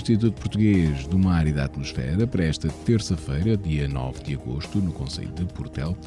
[0.05, 4.91] Instituto Português do Mar e da Atmosfera, para esta terça-feira, dia 9 de agosto, no
[4.91, 5.97] Conselho de Portel,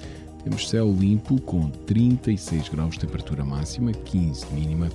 [0.45, 4.89] temos céu limpo com 36 graus de temperatura máxima, 15 de mínima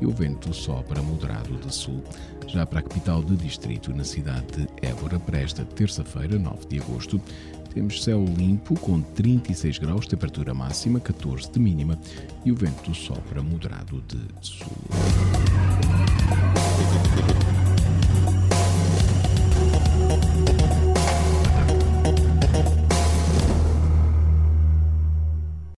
[0.00, 2.02] e o vento sopra moderado de sul.
[2.46, 6.80] Já para a capital de distrito, na cidade de Évora, para esta terça-feira, 9 de
[6.80, 7.20] agosto,
[7.74, 11.98] temos céu limpo com 36 graus temperatura máxima, 14 de mínima
[12.42, 14.72] e o vento sopra moderado de sul.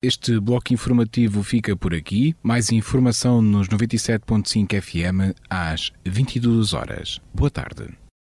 [0.07, 2.33] Este bloco informativo fica por aqui.
[2.41, 7.19] Mais informação nos 97.5 FM às 22 horas.
[7.33, 7.89] Boa tarde.